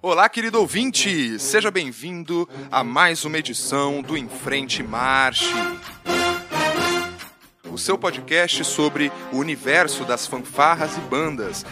[0.00, 1.38] Olá, querido ouvinte!
[1.38, 5.52] Seja bem-vindo a mais uma edição do Em Frente Marche.
[7.70, 11.64] O seu podcast sobre o universo das fanfarras e bandas.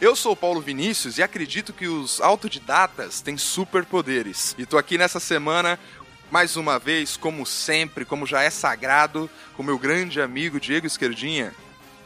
[0.00, 4.54] Eu sou Paulo Vinícius e acredito que os autodidatas têm superpoderes.
[4.58, 5.78] E tô aqui nessa semana
[6.30, 11.54] mais uma vez, como sempre, como já é sagrado, com meu grande amigo Diego Esquerdinha.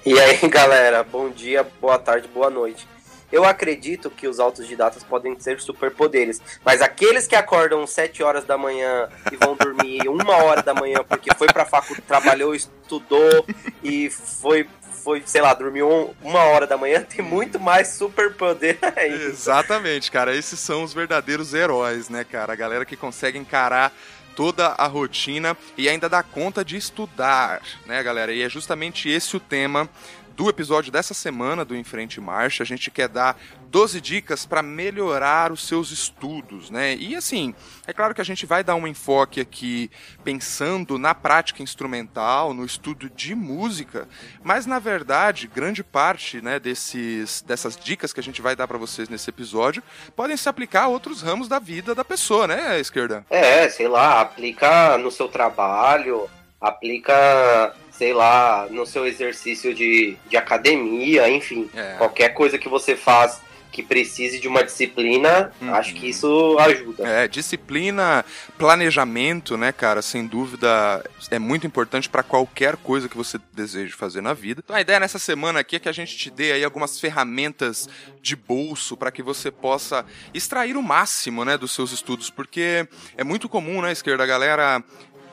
[0.06, 2.86] E aí, galera, bom dia, boa tarde, boa noite.
[3.32, 8.58] Eu acredito que os autodidatas podem ser superpoderes, mas aqueles que acordam 7 horas da
[8.58, 13.46] manhã e vão dormir uma hora da manhã porque foi pra faculdade, trabalhou, estudou
[13.82, 14.68] e foi
[15.02, 19.24] foi, sei lá, dormiu uma hora da manhã, tem muito mais superpoder aí.
[19.24, 20.32] Exatamente, cara.
[20.32, 22.52] Esses são os verdadeiros heróis, né, cara?
[22.52, 23.92] A galera que consegue encarar
[24.36, 28.32] toda a rotina e ainda dá conta de estudar, né, galera?
[28.32, 29.88] E é justamente esse o tema
[30.36, 32.62] do episódio dessa semana do Em Frente Marcha.
[32.62, 36.94] A gente quer dar 12 dicas para melhorar os seus estudos, né?
[36.94, 37.54] E assim,
[37.86, 39.90] é claro que a gente vai dar um enfoque aqui
[40.22, 44.08] pensando na prática instrumental, no estudo de música,
[44.42, 48.78] mas na verdade, grande parte, né, desses dessas dicas que a gente vai dar para
[48.78, 49.82] vocês nesse episódio
[50.14, 53.24] podem se aplicar a outros ramos da vida da pessoa, né, esquerda?
[53.30, 56.28] É, sei lá, aplica no seu trabalho,
[56.60, 61.94] aplica sei lá, no seu exercício de, de academia, enfim, é.
[61.98, 63.40] qualquer coisa que você faz
[63.72, 65.74] que precise de uma disciplina, uhum.
[65.74, 67.08] acho que isso ajuda.
[67.08, 68.22] É, disciplina,
[68.58, 74.20] planejamento, né, cara, sem dúvida é muito importante para qualquer coisa que você deseje fazer
[74.20, 74.60] na vida.
[74.62, 77.88] Então a ideia nessa semana aqui é que a gente te dê aí algumas ferramentas
[78.20, 80.04] de bolso para que você possa
[80.34, 84.84] extrair o máximo, né, dos seus estudos, porque é muito comum, né, esquerda, a galera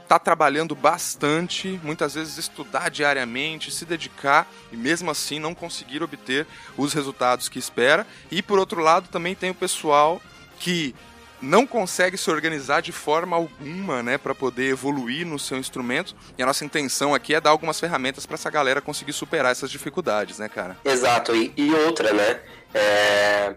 [0.09, 6.47] tá trabalhando bastante, muitas vezes estudar diariamente, se dedicar e mesmo assim não conseguir obter
[6.75, 8.07] os resultados que espera.
[8.31, 10.19] E por outro lado, também tem o pessoal
[10.59, 10.95] que
[11.39, 16.15] não consegue se organizar de forma alguma, né, para poder evoluir no seu instrumento.
[16.35, 19.69] E a nossa intenção aqui é dar algumas ferramentas para essa galera conseguir superar essas
[19.69, 20.75] dificuldades, né, cara?
[20.83, 21.35] Exato.
[21.35, 22.41] E, e outra, né?
[22.73, 23.55] É...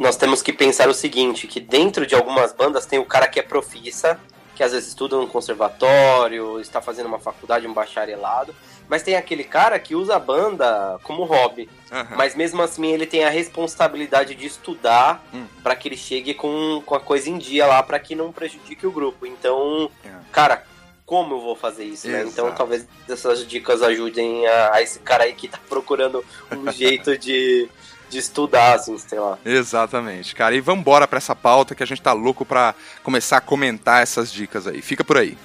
[0.00, 3.38] Nós temos que pensar o seguinte, que dentro de algumas bandas tem o cara que
[3.38, 4.18] é profissa,
[4.56, 8.54] que às vezes estuda no conservatório, está fazendo uma faculdade, um bacharelado,
[8.88, 11.68] mas tem aquele cara que usa a banda como hobby.
[11.92, 12.16] Uhum.
[12.16, 15.46] Mas mesmo assim ele tem a responsabilidade de estudar uhum.
[15.62, 18.86] para que ele chegue com, com a coisa em dia lá, para que não prejudique
[18.86, 19.26] o grupo.
[19.26, 20.20] Então, uhum.
[20.32, 20.64] cara,
[21.04, 22.24] como eu vou fazer isso, né?
[22.26, 27.16] Então talvez essas dicas ajudem a, a, esse cara aí que tá procurando um jeito
[27.16, 27.68] de
[28.08, 29.38] de estudar, assim, sei lá.
[29.44, 30.54] Exatamente, cara.
[30.54, 34.02] E vamos embora pra essa pauta que a gente tá louco pra começar a comentar
[34.02, 34.80] essas dicas aí.
[34.80, 35.36] Fica por aí.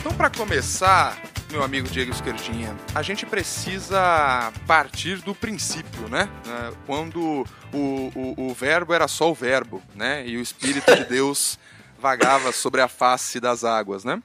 [0.00, 6.26] Então, para começar, meu amigo Diego Esquerdinha, a gente precisa partir do princípio, né?
[6.46, 10.26] É, quando o, o, o verbo era só o verbo, né?
[10.26, 11.58] E o Espírito de Deus
[12.00, 14.22] vagava sobre a face das águas, né?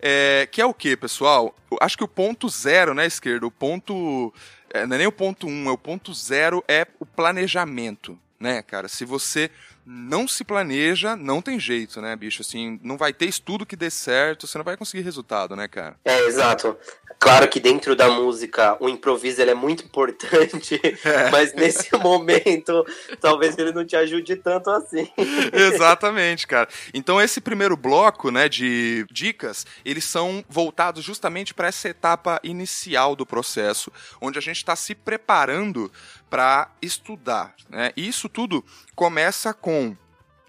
[0.00, 1.54] É, que é o que, pessoal?
[1.78, 3.46] Acho que o ponto zero, né, esquerda?
[3.46, 4.32] O ponto.
[4.72, 8.62] É, não é nem o ponto um, é o ponto zero é o planejamento, né,
[8.62, 8.88] cara?
[8.88, 9.50] Se você
[9.84, 12.42] não se planeja, não tem jeito, né, bicho?
[12.42, 15.96] Assim, não vai ter estudo que dê certo, você não vai conseguir resultado, né, cara?
[16.04, 16.76] É, exato.
[17.18, 21.30] Claro que dentro da música o improviso ele é muito importante, é.
[21.30, 22.84] mas nesse momento
[23.20, 25.08] talvez ele não te ajude tanto assim.
[25.52, 26.68] Exatamente, cara.
[26.92, 33.16] Então esse primeiro bloco, né, de dicas, eles são voltados justamente para essa etapa inicial
[33.16, 35.90] do processo, onde a gente está se preparando
[36.28, 37.92] para estudar, né?
[37.96, 39.96] E isso tudo começa com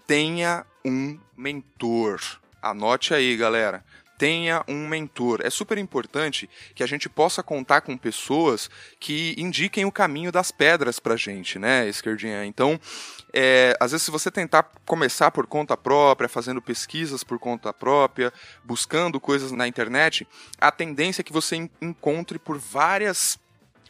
[0.06, 2.20] tenha um mentor.
[2.62, 3.84] Anote aí, galera
[4.16, 5.40] tenha um mentor.
[5.42, 10.50] É super importante que a gente possa contar com pessoas que indiquem o caminho das
[10.50, 12.44] pedras pra gente, né, esquerdinha?
[12.44, 12.80] Então,
[13.32, 18.32] é, às vezes, se você tentar começar por conta própria, fazendo pesquisas por conta própria,
[18.62, 20.26] buscando coisas na internet,
[20.60, 23.38] a tendência é que você encontre por várias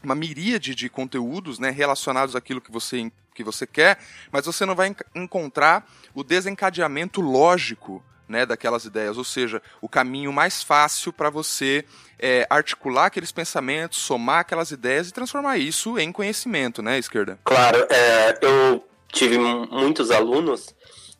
[0.02, 3.98] uma miríade de conteúdos né, relacionados àquilo que você, que você quer,
[4.30, 10.32] mas você não vai encontrar o desencadeamento lógico né, daquelas ideias, ou seja, o caminho
[10.32, 11.84] mais fácil para você
[12.18, 17.38] é, articular aqueles pensamentos, somar aquelas ideias e transformar isso em conhecimento, né, esquerda?
[17.44, 20.74] Claro, é, eu tive muitos alunos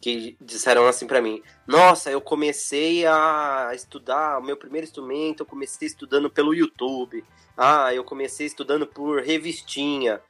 [0.05, 5.47] que disseram assim para mim: Nossa, eu comecei a estudar o meu primeiro instrumento, eu
[5.47, 7.25] comecei estudando pelo YouTube.
[7.57, 10.21] Ah, eu comecei estudando por revistinha.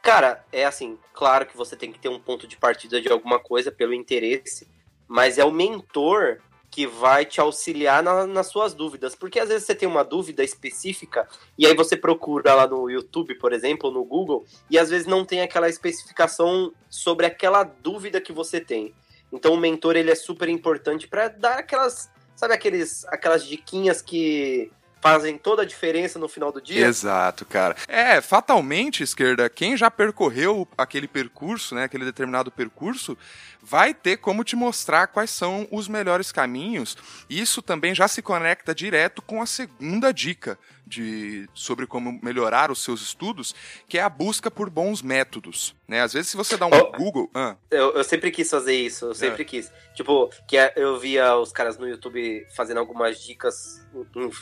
[0.00, 3.40] Cara, é assim, claro que você tem que ter um ponto de partida de alguma
[3.40, 4.68] coisa pelo interesse,
[5.08, 6.38] mas é o mentor
[6.70, 9.14] que vai te auxiliar na, nas suas dúvidas.
[9.14, 11.26] Porque às vezes você tem uma dúvida específica
[11.56, 15.06] e aí você procura lá no YouTube, por exemplo, ou no Google, e às vezes
[15.06, 18.92] não tem aquela especificação sobre aquela dúvida que você tem.
[19.32, 24.70] Então o mentor ele é super importante para dar aquelas, sabe aqueles aquelas diquinhas que
[25.00, 26.84] fazem toda a diferença no final do dia.
[26.84, 27.76] Exato, cara.
[27.86, 33.16] É, fatalmente, esquerda, quem já percorreu aquele percurso, né, aquele determinado percurso,
[33.66, 36.96] vai ter como te mostrar quais são os melhores caminhos.
[37.28, 42.84] Isso também já se conecta direto com a segunda dica de sobre como melhorar os
[42.84, 43.52] seus estudos,
[43.88, 45.74] que é a busca por bons métodos.
[45.88, 46.00] Né?
[46.00, 47.28] Às vezes, se você dá um oh, Google.
[47.34, 47.56] Ah.
[47.68, 49.44] Eu, eu, sempre quis fazer isso, eu sempre é.
[49.44, 49.72] quis.
[49.96, 53.84] Tipo, que eu via os caras no YouTube fazendo algumas dicas,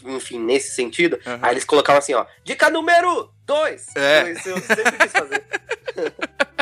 [0.05, 1.19] enfim, nesse sentido.
[1.25, 1.39] Uhum.
[1.41, 3.97] Aí eles colocavam assim, ó, dica número 2!
[3.97, 4.33] É.
[4.33, 5.45] Isso eu sempre quis fazer.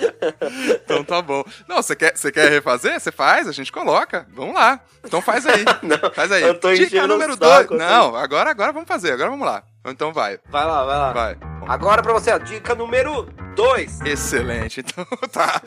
[0.84, 1.44] então tá bom.
[1.68, 2.98] Não, você quer, você quer refazer?
[2.98, 4.26] Você faz, a gente coloca.
[4.34, 4.80] Vamos lá.
[5.04, 5.64] Então faz aí.
[5.82, 6.42] Não, faz aí.
[6.42, 7.70] Eu tô Dica número 2.
[7.70, 9.12] Não, agora, agora vamos fazer.
[9.12, 9.62] Agora vamos lá.
[9.84, 10.38] Então vai.
[10.48, 11.12] Vai lá, vai lá.
[11.12, 11.38] Vai.
[11.66, 13.24] Agora pra você, a dica número
[13.54, 14.00] 2.
[14.02, 14.80] Excelente.
[14.90, 15.62] Então, tá.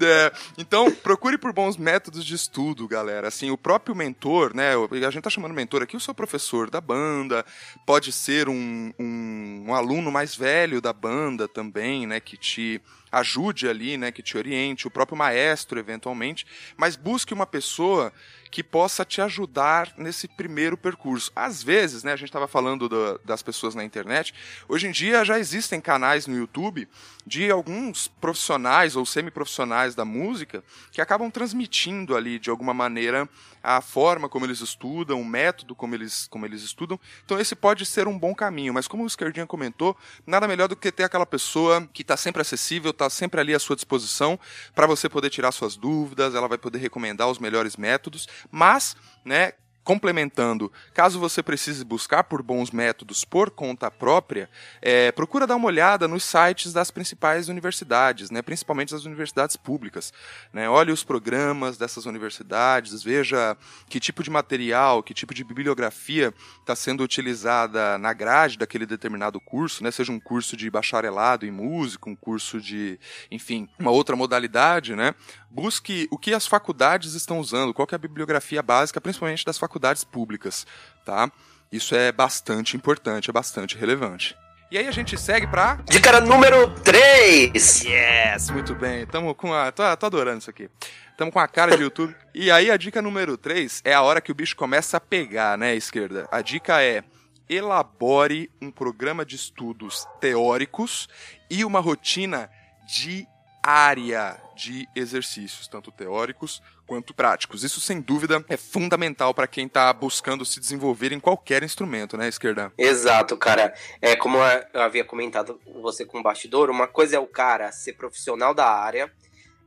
[0.00, 3.28] É, então, procure por bons métodos de estudo, galera.
[3.28, 4.72] Assim, o próprio mentor, né?
[4.74, 7.44] A gente tá chamando mentor aqui o seu professor da banda,
[7.86, 12.20] pode ser um, um, um aluno mais velho da banda também, né?
[12.20, 16.46] Que te ajude ali, né, que te oriente, o próprio maestro eventualmente,
[16.76, 18.12] mas busque uma pessoa
[18.50, 21.30] que possa te ajudar nesse primeiro percurso.
[21.34, 24.34] Às vezes, né, a gente estava falando do, das pessoas na internet,
[24.68, 26.88] hoje em dia já existem canais no YouTube
[27.26, 30.62] de alguns profissionais ou semiprofissionais da música
[30.92, 33.28] que acabam transmitindo ali de alguma maneira
[33.62, 37.00] a forma como eles estudam, o método como eles, como eles estudam.
[37.24, 40.76] Então esse pode ser um bom caminho, mas como o Esquerdinha comentou, nada melhor do
[40.76, 44.38] que ter aquela pessoa que está sempre acessível, está sempre ali à sua disposição
[44.72, 49.52] para você poder tirar suas dúvidas, ela vai poder recomendar os melhores métodos, mas, né,
[49.86, 54.50] complementando, caso você precise buscar por bons métodos por conta própria,
[54.82, 60.12] é, procura dar uma olhada nos sites das principais universidades, né, principalmente das universidades públicas.
[60.52, 63.56] Né, olhe os programas dessas universidades, veja
[63.88, 69.40] que tipo de material, que tipo de bibliografia está sendo utilizada na grade daquele determinado
[69.40, 72.98] curso, né, seja um curso de bacharelado em música, um curso de,
[73.30, 75.14] enfim, uma outra modalidade, né,
[75.48, 79.75] busque o que as faculdades estão usando, qual é a bibliografia básica, principalmente das faculdades
[80.04, 80.66] públicas,
[81.04, 81.30] tá?
[81.70, 84.36] Isso é bastante importante, é bastante relevante.
[84.70, 85.78] E aí a gente segue pra.
[85.88, 87.84] Dica número 3!
[87.84, 89.06] Yes, muito bem.
[89.06, 89.70] Tamo com a.
[89.70, 90.68] Tô, tô adorando isso aqui.
[91.16, 92.14] Tamo com a cara de YouTube.
[92.34, 95.56] e aí a dica número 3 é a hora que o bicho começa a pegar,
[95.56, 96.28] né, esquerda?
[96.30, 97.02] A dica é
[97.48, 101.08] elabore um programa de estudos teóricos
[101.48, 102.50] e uma rotina
[102.86, 103.26] de
[103.66, 107.64] área de exercícios, tanto teóricos quanto práticos.
[107.64, 112.28] Isso, sem dúvida, é fundamental para quem está buscando se desenvolver em qualquer instrumento, né,
[112.28, 112.72] esquerda?
[112.78, 113.74] Exato, cara.
[114.00, 117.94] É como eu havia comentado você com o bastidor, uma coisa é o cara ser
[117.94, 119.12] profissional da área,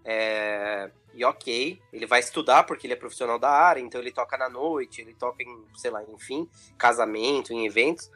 [0.05, 0.89] é...
[1.13, 4.49] e ok, ele vai estudar porque ele é profissional da área, então ele toca na
[4.49, 8.09] noite, ele toca em, sei lá, enfim, casamento, em eventos.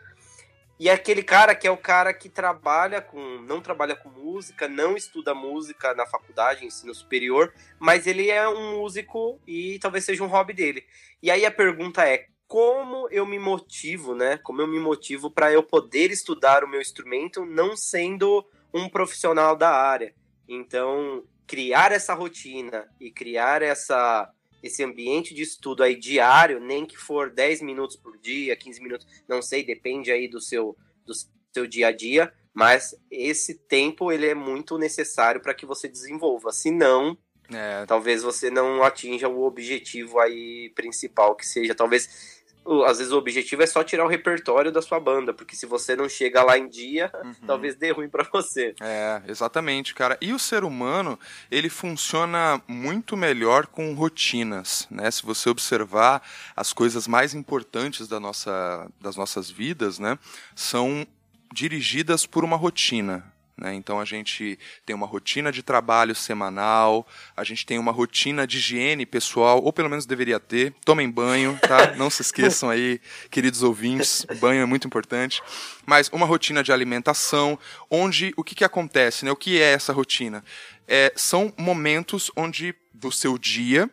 [0.84, 3.40] E é aquele cara que é o cara que trabalha com.
[3.44, 8.82] não trabalha com música, não estuda música na faculdade, ensino superior, mas ele é um
[8.82, 10.86] músico e talvez seja um hobby dele.
[11.22, 14.36] E aí a pergunta é: como eu me motivo, né?
[14.44, 19.56] Como eu me motivo para eu poder estudar o meu instrumento não sendo um profissional
[19.56, 20.14] da área?
[20.50, 24.30] Então, criar essa rotina e criar essa
[24.64, 29.06] esse ambiente de estudo aí diário, nem que for 10 minutos por dia, 15 minutos,
[29.28, 31.14] não sei, depende aí do seu, do
[31.52, 36.54] seu dia a dia, mas esse tempo ele é muito necessário para que você desenvolva.
[36.54, 37.18] Senão,
[37.54, 37.86] é.
[37.86, 42.43] talvez você não atinja o objetivo aí principal, que seja talvez
[42.86, 45.96] às vezes o objetivo é só tirar o repertório da sua banda, porque se você
[45.96, 47.34] não chega lá em dia, uhum.
[47.46, 48.74] talvez dê ruim para você.
[48.82, 50.18] É, exatamente, cara.
[50.22, 51.20] E o ser humano,
[51.52, 55.10] ele funciona muito melhor com rotinas, né?
[55.12, 56.22] Se você observar
[56.56, 60.18] as coisas mais importantes da nossa, das nossas vidas, né,
[60.56, 61.06] são
[61.54, 63.33] dirigidas por uma rotina.
[63.58, 63.76] Né?
[63.76, 67.08] Então a gente tem uma rotina de trabalho semanal,
[67.38, 70.74] a gente tem uma rotina de higiene pessoal, ou pelo menos deveria ter.
[70.84, 71.94] Tomem banho, tá?
[71.98, 75.42] Não se esqueçam aí, queridos ouvintes, banho é muito importante.
[75.86, 77.58] Mas uma rotina de alimentação,
[77.90, 79.24] onde o que, que acontece?
[79.24, 79.32] Né?
[79.32, 80.44] O que é essa rotina?
[80.88, 83.90] É, são momentos onde do seu dia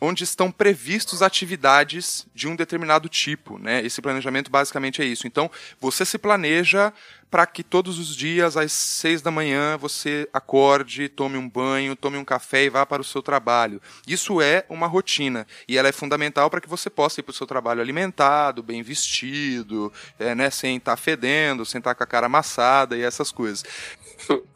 [0.00, 3.84] onde estão previstos atividades de um determinado tipo, né?
[3.84, 5.26] Esse planejamento basicamente é isso.
[5.26, 5.50] Então,
[5.80, 6.92] você se planeja
[7.30, 12.16] para que todos os dias, às seis da manhã, você acorde, tome um banho, tome
[12.16, 13.80] um café e vá para o seu trabalho.
[14.06, 17.34] Isso é uma rotina e ela é fundamental para que você possa ir para o
[17.34, 22.04] seu trabalho alimentado, bem vestido, é, né, sem estar tá fedendo, sem estar tá com
[22.04, 23.64] a cara amassada e essas coisas.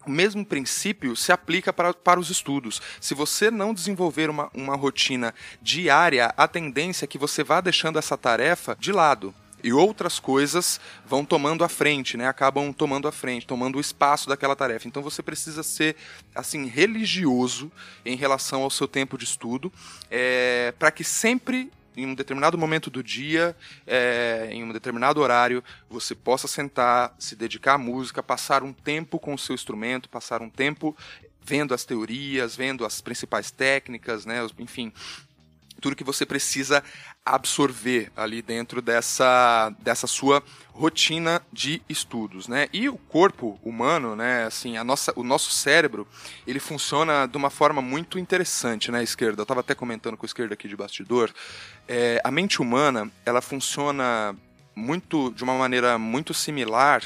[0.04, 2.82] O mesmo princípio se aplica para, para os estudos.
[3.00, 7.98] Se você não desenvolver uma, uma rotina diária, a tendência é que você vá deixando
[7.98, 12.26] essa tarefa de lado e outras coisas vão tomando a frente, né?
[12.26, 14.88] Acabam tomando a frente, tomando o espaço daquela tarefa.
[14.88, 15.96] Então você precisa ser
[16.34, 17.70] assim religioso
[18.04, 19.72] em relação ao seu tempo de estudo,
[20.10, 23.54] é, para que sempre em um determinado momento do dia,
[23.86, 29.18] é, em um determinado horário, você possa sentar, se dedicar à música, passar um tempo
[29.18, 30.96] com o seu instrumento, passar um tempo
[31.44, 34.92] vendo as teorias, vendo as principais técnicas, né, enfim,
[35.82, 36.82] tudo que você precisa
[37.26, 42.68] absorver ali dentro dessa, dessa sua rotina de estudos, né?
[42.72, 46.06] E o corpo humano, né, assim, a nossa, o nosso cérebro,
[46.46, 49.40] ele funciona de uma forma muito interessante, né, esquerda.
[49.40, 51.30] Eu estava até comentando com o esquerda aqui de bastidor.
[51.86, 54.34] É, a mente humana, ela funciona
[54.74, 57.02] muito de uma maneira muito similar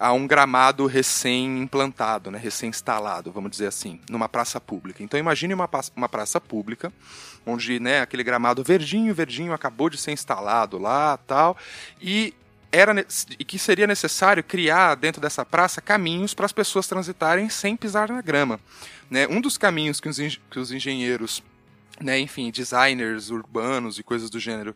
[0.00, 5.02] a um gramado recém-implantado, né, recém-instalado, vamos dizer assim, numa praça pública.
[5.02, 6.90] Então imagine uma, uma praça pública,
[7.44, 11.54] onde né, aquele gramado verdinho, verdinho acabou de ser instalado lá tal,
[12.00, 12.32] e
[12.72, 13.04] era
[13.38, 18.08] e que seria necessário criar dentro dessa praça caminhos para as pessoas transitarem sem pisar
[18.08, 18.58] na grama.
[19.10, 19.26] Né?
[19.28, 21.42] Um dos caminhos que os, que os engenheiros
[22.00, 24.74] né, enfim, designers urbanos e coisas do gênero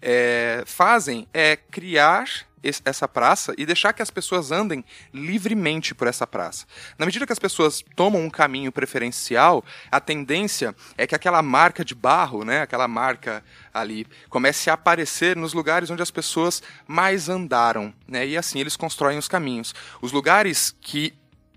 [0.00, 2.46] é, fazem é criar
[2.84, 6.64] essa praça e deixar que as pessoas andem livremente por essa praça.
[6.96, 11.84] Na medida que as pessoas tomam um caminho preferencial, a tendência é que aquela marca
[11.84, 13.42] de barro, né, aquela marca
[13.74, 18.26] ali, comece a aparecer nos lugares onde as pessoas mais andaram, né?
[18.26, 19.74] E assim eles constroem os caminhos.
[20.00, 21.14] Os lugares que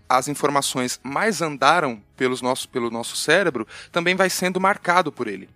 [0.07, 5.50] as informações mais andaram pelos nosso, pelo nosso cérebro também vai sendo marcado por ele.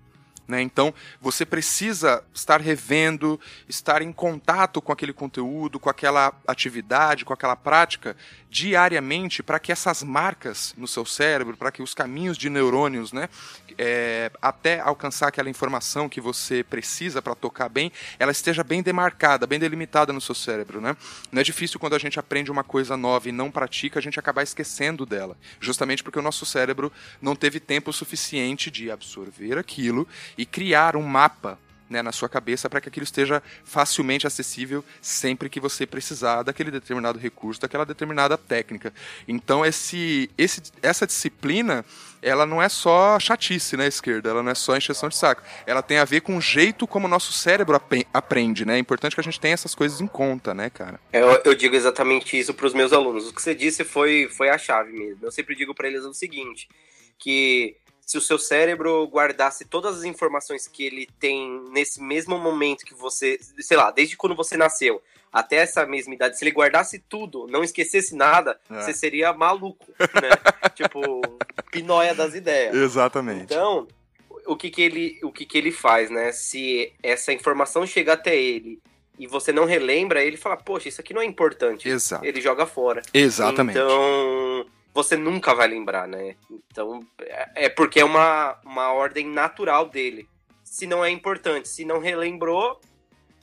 [0.49, 0.63] Né?
[0.63, 0.91] Então,
[1.21, 7.55] você precisa estar revendo, estar em contato com aquele conteúdo, com aquela atividade, com aquela
[7.55, 8.17] prática
[8.49, 13.29] diariamente para que essas marcas no seu cérebro, para que os caminhos de neurônios, né,
[13.77, 19.45] é, até alcançar aquela informação que você precisa para tocar bem, ela esteja bem demarcada,
[19.45, 20.81] bem delimitada no seu cérebro.
[20.81, 20.97] Né?
[21.31, 24.19] Não é difícil quando a gente aprende uma coisa nova e não pratica, a gente
[24.19, 26.91] acabar esquecendo dela, justamente porque o nosso cérebro
[27.21, 30.07] não teve tempo suficiente de absorver aquilo
[30.39, 35.49] e criar um mapa né, na sua cabeça para que aquilo esteja facilmente acessível sempre
[35.49, 38.93] que você precisar daquele determinado recurso, daquela determinada técnica.
[39.27, 41.83] Então esse, esse, essa disciplina
[42.21, 45.41] ela não é só chatice na né, esquerda, ela não é só encheção de saco.
[45.65, 47.81] Ela tem a ver com o jeito como o nosso cérebro
[48.13, 48.75] aprende, né?
[48.75, 50.99] É importante que a gente tenha essas coisas em conta, né, cara?
[51.11, 53.29] Eu, eu digo exatamente isso para os meus alunos.
[53.29, 55.25] O que você disse foi, foi a chave mesmo.
[55.25, 56.67] Eu sempre digo para eles o seguinte,
[57.17, 57.77] que
[58.09, 62.95] se o seu cérebro guardasse todas as informações que ele tem nesse mesmo momento que
[62.95, 64.99] você, sei lá, desde quando você nasceu
[65.31, 68.81] até essa mesma idade, se ele guardasse tudo, não esquecesse nada, é.
[68.81, 70.29] você seria maluco, né?
[70.73, 71.21] tipo,
[71.71, 72.75] pinóia das ideias.
[72.75, 73.43] Exatamente.
[73.43, 73.87] Então,
[74.47, 76.31] o que que ele, o que que ele faz, né?
[76.31, 78.81] Se essa informação chega até ele
[79.19, 81.87] e você não relembra, ele fala, poxa, isso aqui não é importante.
[81.87, 82.25] Exato.
[82.25, 83.03] Ele joga fora.
[83.13, 83.77] Exatamente.
[83.77, 84.65] Então,
[85.03, 86.35] você nunca vai lembrar, né?
[86.67, 90.27] Então, é, é porque é uma, uma ordem natural dele.
[90.63, 92.79] Se não é importante, se não relembrou,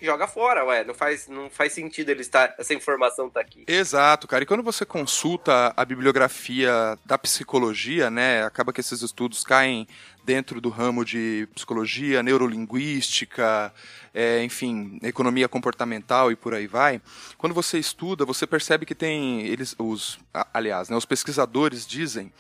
[0.01, 0.85] joga fora, ué.
[0.85, 3.65] Não faz, não faz sentido ele estar, essa informação tá aqui.
[3.67, 4.45] Exato, cara.
[4.45, 9.87] E quando você consulta a bibliografia da psicologia, né, acaba que esses estudos caem
[10.25, 13.73] dentro do ramo de psicologia, neurolinguística,
[14.13, 17.01] é, enfim, economia comportamental e por aí vai.
[17.39, 20.19] Quando você estuda, você percebe que tem eles, os,
[20.53, 22.33] aliás, né, os pesquisadores dizem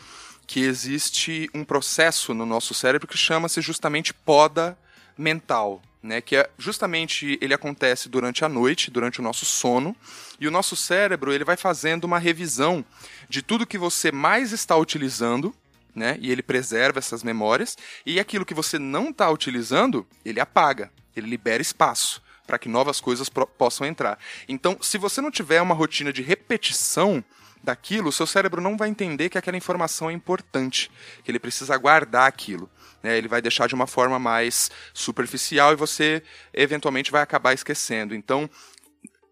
[0.46, 4.78] que existe um processo no nosso cérebro que chama-se justamente poda
[5.18, 9.94] mental né, que é justamente ele acontece durante a noite, durante o nosso sono,
[10.40, 12.84] e o nosso cérebro ele vai fazendo uma revisão
[13.28, 15.54] de tudo que você mais está utilizando,
[15.94, 20.90] né, e ele preserva essas memórias, e aquilo que você não está utilizando, ele apaga,
[21.14, 24.18] ele libera espaço para que novas coisas possam entrar.
[24.48, 27.24] Então, se você não tiver uma rotina de repetição,
[27.66, 30.90] daquilo, o seu cérebro não vai entender que aquela informação é importante,
[31.22, 32.70] que ele precisa guardar aquilo.
[33.02, 33.18] Né?
[33.18, 36.22] Ele vai deixar de uma forma mais superficial e você
[36.54, 38.14] eventualmente vai acabar esquecendo.
[38.14, 38.48] Então,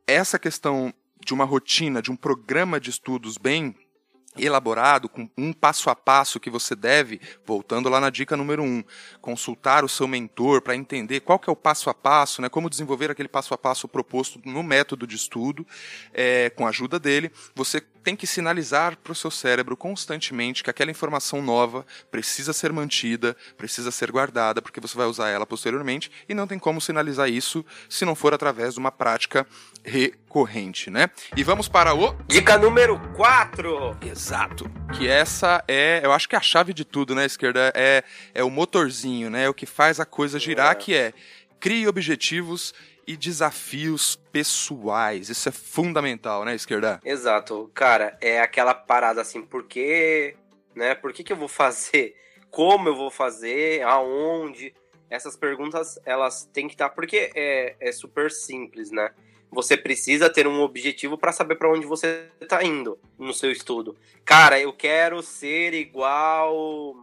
[0.06, 0.92] essa questão
[1.24, 3.74] de uma rotina, de um programa de estudos bem
[4.36, 8.82] elaborado com um passo a passo que você deve, voltando lá na dica número um,
[9.20, 12.68] consultar o seu mentor para entender qual que é o passo a passo, né, como
[12.68, 15.64] desenvolver aquele passo a passo proposto no método de estudo,
[16.12, 20.70] é, com a ajuda dele, você tem que sinalizar para o seu cérebro constantemente que
[20.70, 26.12] aquela informação nova precisa ser mantida, precisa ser guardada, porque você vai usar ela posteriormente
[26.28, 29.46] e não tem como sinalizar isso se não for através de uma prática
[29.82, 31.08] recorrente, né?
[31.36, 33.96] E vamos para o dica número 4.
[34.02, 34.70] Exato.
[34.96, 37.72] Que essa é, eu acho que é a chave de tudo, né, esquerda?
[37.74, 39.44] É é o motorzinho, né?
[39.44, 40.74] É o que faz a coisa girar, é.
[40.74, 41.14] que é
[41.58, 42.74] crie objetivos
[43.06, 45.28] e desafios pessoais.
[45.28, 47.00] Isso é fundamental, né, esquerda?
[47.04, 47.70] Exato.
[47.74, 50.34] Cara, é aquela parada assim, por que,
[50.74, 50.94] né?
[50.94, 52.16] Por que, que eu vou fazer?
[52.50, 53.82] Como eu vou fazer?
[53.82, 54.74] Aonde?
[55.10, 56.88] Essas perguntas, elas têm que estar.
[56.90, 59.10] Porque é, é super simples, né?
[59.50, 63.96] Você precisa ter um objetivo para saber para onde você está indo no seu estudo.
[64.24, 66.96] Cara, eu quero ser igual.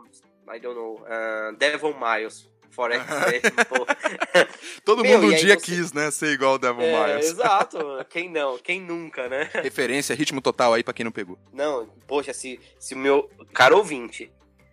[0.54, 0.96] I don't know.
[0.96, 3.86] Uh, Devil Miles for example.
[4.84, 7.26] Todo Meu, mundo um dia quis, né, ser igual o Devil é, Myers.
[7.32, 7.80] Exato.
[8.10, 8.58] Quem não?
[8.58, 9.50] Quem nunca, né?
[9.54, 11.38] Referência, ritmo total aí para quem não pegou.
[11.54, 14.32] Não, poxa, se, se o meu caro ouvinte,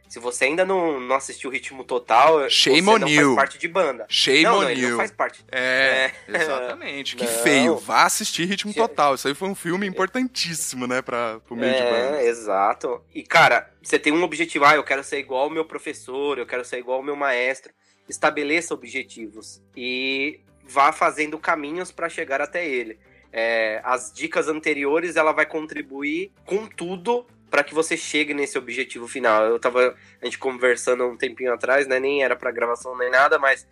[0.09, 3.25] se você ainda não, não assistiu o Ritmo Total, Shame você não you.
[3.26, 4.07] faz parte de banda.
[4.09, 4.90] Shame não, on não, you.
[4.90, 5.45] não faz parte.
[5.52, 6.37] É, é.
[6.40, 7.14] exatamente.
[7.14, 7.76] que feio.
[7.76, 9.14] Vá assistir Ritmo Total.
[9.14, 12.23] Isso aí foi um filme importantíssimo, né, para o meio é, de banda.
[12.23, 13.02] É, exato.
[13.14, 14.64] E, cara, você tem um objetivo.
[14.64, 17.71] Ah, eu quero ser igual ao meu professor, eu quero ser igual ao meu maestro
[18.09, 22.99] estabeleça objetivos e vá fazendo caminhos para chegar até ele.
[23.33, 29.09] É, as dicas anteriores ela vai contribuir com tudo para que você chegue nesse objetivo
[29.09, 29.45] final.
[29.45, 31.99] Eu tava a gente conversando um tempinho atrás, né?
[31.99, 33.67] Nem era para gravação nem nada, mas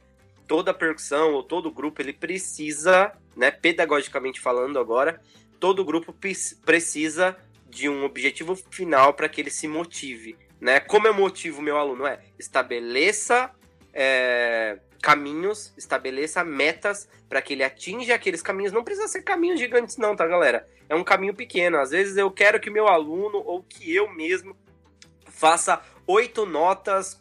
[0.47, 3.51] toda percussão ou todo grupo ele precisa, né?
[3.51, 5.21] Pedagogicamente falando agora,
[5.61, 6.15] todo grupo
[6.65, 7.37] precisa
[7.69, 10.81] de um objetivo final para que ele se motive, né?
[10.81, 13.51] Como eu motivo meu aluno é estabeleça
[13.99, 18.73] é, caminhos, estabeleça metas para que ele atinja aqueles caminhos.
[18.73, 20.69] Não precisa ser caminhos gigantes, não, tá, galera?
[20.87, 21.79] É um caminho pequeno.
[21.79, 24.55] Às vezes eu quero que meu aluno ou que eu mesmo
[25.25, 27.19] faça oito notas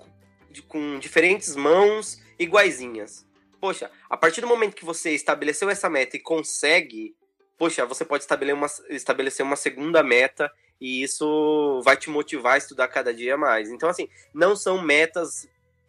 [0.67, 3.25] com diferentes mãos iguaizinhas.
[3.61, 7.15] Poxa, a partir do momento que você estabeleceu essa meta e consegue,
[7.57, 12.57] poxa, você pode estabelecer uma, estabelecer uma segunda meta e isso vai te motivar a
[12.57, 13.69] estudar cada dia mais.
[13.69, 15.47] Então, assim, não são metas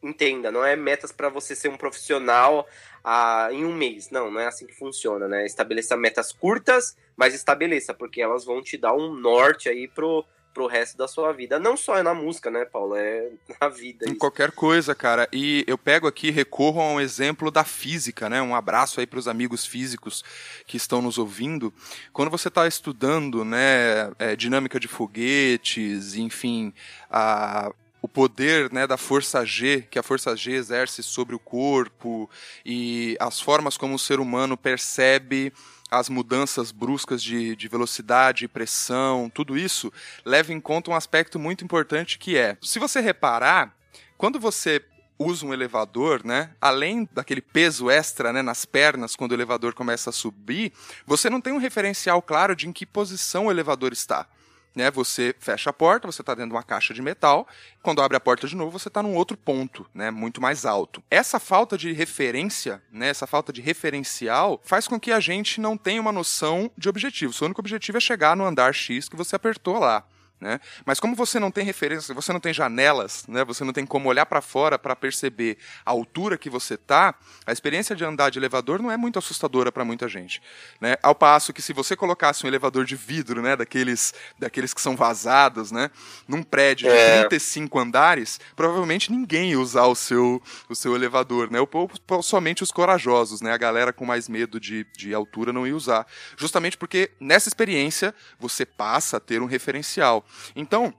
[0.09, 2.67] entenda, não é metas para você ser um profissional
[3.05, 4.11] ah, em um mês.
[4.11, 5.47] Não, não é assim que funciona, né?
[5.47, 10.25] Estabeleça metas curtas, mas estabeleça, porque elas vão te dar um norte aí pro,
[10.57, 11.59] pro resto da sua vida.
[11.59, 12.97] Não só é na música, né, Paulo?
[12.97, 13.29] É
[13.61, 14.07] na vida.
[14.07, 14.19] Em isso.
[14.19, 15.29] qualquer coisa, cara.
[15.31, 18.41] E eu pego aqui, recorro a um exemplo da física, né?
[18.41, 20.25] Um abraço aí para os amigos físicos
[20.67, 21.73] que estão nos ouvindo.
[22.11, 26.73] Quando você está estudando, né, é, dinâmica de foguetes, enfim,
[27.11, 27.71] a
[28.07, 32.31] o poder né, da força G, que a força G exerce sobre o corpo
[32.65, 35.53] e as formas como o ser humano percebe
[35.91, 39.93] as mudanças bruscas de, de velocidade pressão, tudo isso
[40.25, 43.75] leva em conta um aspecto muito importante que é, se você reparar,
[44.17, 44.81] quando você
[45.19, 46.51] usa um elevador, né?
[46.61, 50.73] Além daquele peso extra, né, nas pernas quando o elevador começa a subir,
[51.05, 54.29] você não tem um referencial claro de em que posição o elevador está
[54.77, 54.91] né?
[54.91, 57.49] Você fecha a porta, você está dentro de uma caixa de metal.
[57.83, 60.11] Quando abre a porta de novo, você está num outro ponto, né?
[60.11, 61.03] Muito mais alto.
[61.11, 63.09] Essa falta de referência, né?
[63.09, 67.33] Essa falta de referencial faz com que a gente não tenha uma noção de objetivo.
[67.33, 70.05] Seu único objetivo é chegar no andar X que você apertou lá.
[70.39, 70.61] Né?
[70.85, 73.43] Mas como você não tem referência, você não tem janelas, né?
[73.43, 77.15] você não tem como olhar para fora para perceber a altura que você tá,
[77.47, 80.43] a experiência de andar de elevador não é muito assustadora para muita gente.
[80.79, 80.97] Né?
[81.03, 83.57] Ao passo que se você colocasse um elevador de vidro, né?
[83.57, 85.91] daqueles, daqueles que são vazados, né?
[86.29, 87.21] num prédio de é.
[87.21, 91.59] 35 andares, provavelmente ninguém ia usar o seu, o seu elevador, né?
[91.61, 93.53] ou, ou somente os corajosos, né?
[93.53, 96.07] a galera com mais medo de, de altura não ia usar.
[96.37, 100.26] Justamente porque nessa experiência você passa a ter um referencial.
[100.55, 100.95] Então,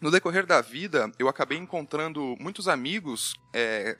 [0.00, 3.34] no decorrer da vida, eu acabei encontrando muitos amigos.
[3.52, 3.96] É,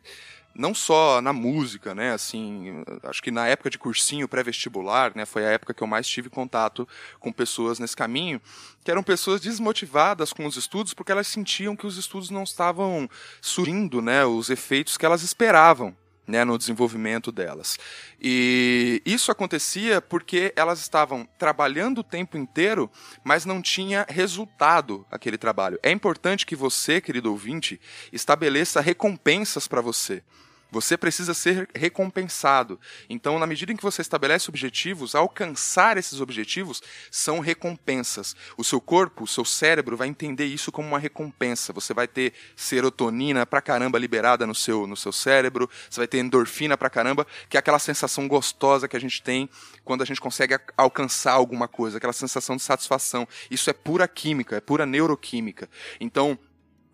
[0.54, 2.12] não só na música, né?
[2.12, 5.26] Assim, acho que na época de cursinho pré-vestibular, né?
[5.26, 6.88] Foi a época que eu mais tive contato
[7.20, 8.40] com pessoas nesse caminho,
[8.82, 13.08] que eram pessoas desmotivadas com os estudos porque elas sentiam que os estudos não estavam
[13.40, 14.24] surgindo, né?
[14.24, 15.94] Os efeitos que elas esperavam
[16.26, 17.78] né, no desenvolvimento delas.
[18.20, 22.90] E isso acontecia porque elas estavam trabalhando o tempo inteiro,
[23.22, 25.78] mas não tinha resultado aquele trabalho.
[25.82, 27.80] É importante que você, querido ouvinte,
[28.12, 30.22] estabeleça recompensas para você.
[30.70, 32.78] Você precisa ser recompensado.
[33.08, 38.34] Então, na medida em que você estabelece objetivos, alcançar esses objetivos são recompensas.
[38.56, 41.72] O seu corpo, o seu cérebro vai entender isso como uma recompensa.
[41.72, 46.18] Você vai ter serotonina pra caramba liberada no seu, no seu cérebro, você vai ter
[46.18, 49.48] endorfina pra caramba, que é aquela sensação gostosa que a gente tem
[49.84, 53.26] quando a gente consegue alcançar alguma coisa, aquela sensação de satisfação.
[53.50, 55.70] Isso é pura química, é pura neuroquímica.
[56.00, 56.38] Então,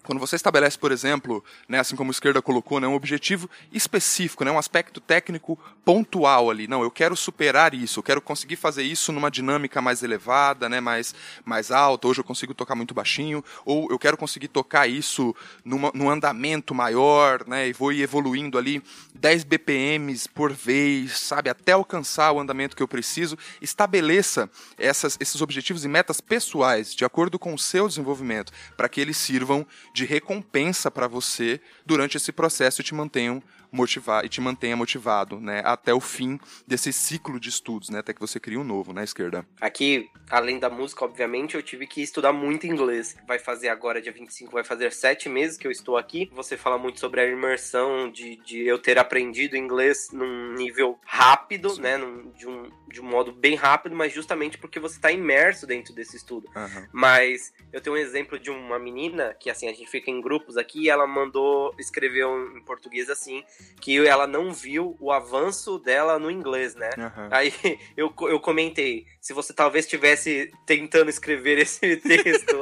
[0.02, 4.44] quando você estabelece, por exemplo, né, assim como a esquerda colocou, né, um objetivo específico,
[4.44, 6.66] né, um aspecto técnico pontual ali.
[6.66, 10.80] Não, eu quero superar isso, eu quero conseguir fazer isso numa dinâmica mais elevada, né,
[10.80, 12.08] mais, mais alta.
[12.08, 15.34] Hoje eu consigo tocar muito baixinho, ou eu quero conseguir tocar isso
[15.64, 18.82] numa, num andamento maior, né, e vou ir evoluindo ali
[19.14, 23.38] 10 BPMs por vez, sabe, até alcançar o andamento que eu preciso.
[23.60, 29.00] Estabeleça essas, esses objetivos e metas pessoais de acordo com o seu desenvolvimento, para que
[29.00, 33.42] eles sirvam de recompensa para você durante esse processo e te mantenham
[33.72, 38.12] motivar e te mantenha motivado, né, até o fim desse ciclo de estudos, né, até
[38.12, 39.46] que você cria um novo, né, esquerda.
[39.60, 43.16] Aqui, além da música, obviamente, eu tive que estudar muito inglês.
[43.26, 46.30] Vai fazer agora, dia 25, vai fazer sete meses que eu estou aqui.
[46.32, 51.70] Você fala muito sobre a imersão de, de eu ter aprendido inglês num nível rápido,
[51.70, 51.80] Sim.
[51.80, 55.66] né, num, de, um, de um modo bem rápido, mas justamente porque você está imerso
[55.66, 56.48] dentro desse estudo.
[56.54, 56.88] Uhum.
[56.92, 60.56] Mas eu tenho um exemplo de uma menina que, assim, a gente fica em grupos
[60.56, 63.42] aqui e ela mandou escrever em português assim,
[63.80, 66.90] que ela não viu o avanço dela no inglês, né?
[66.96, 67.28] Uhum.
[67.30, 67.52] Aí
[67.96, 72.60] eu, eu comentei, se você talvez estivesse tentando escrever esse texto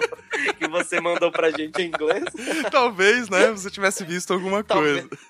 [0.59, 2.25] que você mandou pra gente em inglês.
[2.73, 3.51] Talvez, né?
[3.51, 5.07] Você tivesse visto alguma talvez.
[5.07, 5.23] coisa.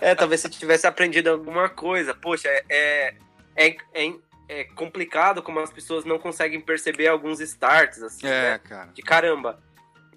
[0.00, 2.12] É, talvez você tivesse aprendido alguma coisa.
[2.14, 3.14] Poxa, é,
[3.56, 4.14] é, é,
[4.48, 8.58] é complicado como as pessoas não conseguem perceber alguns starts, assim, é, né?
[8.58, 8.92] cara.
[8.92, 9.62] De caramba.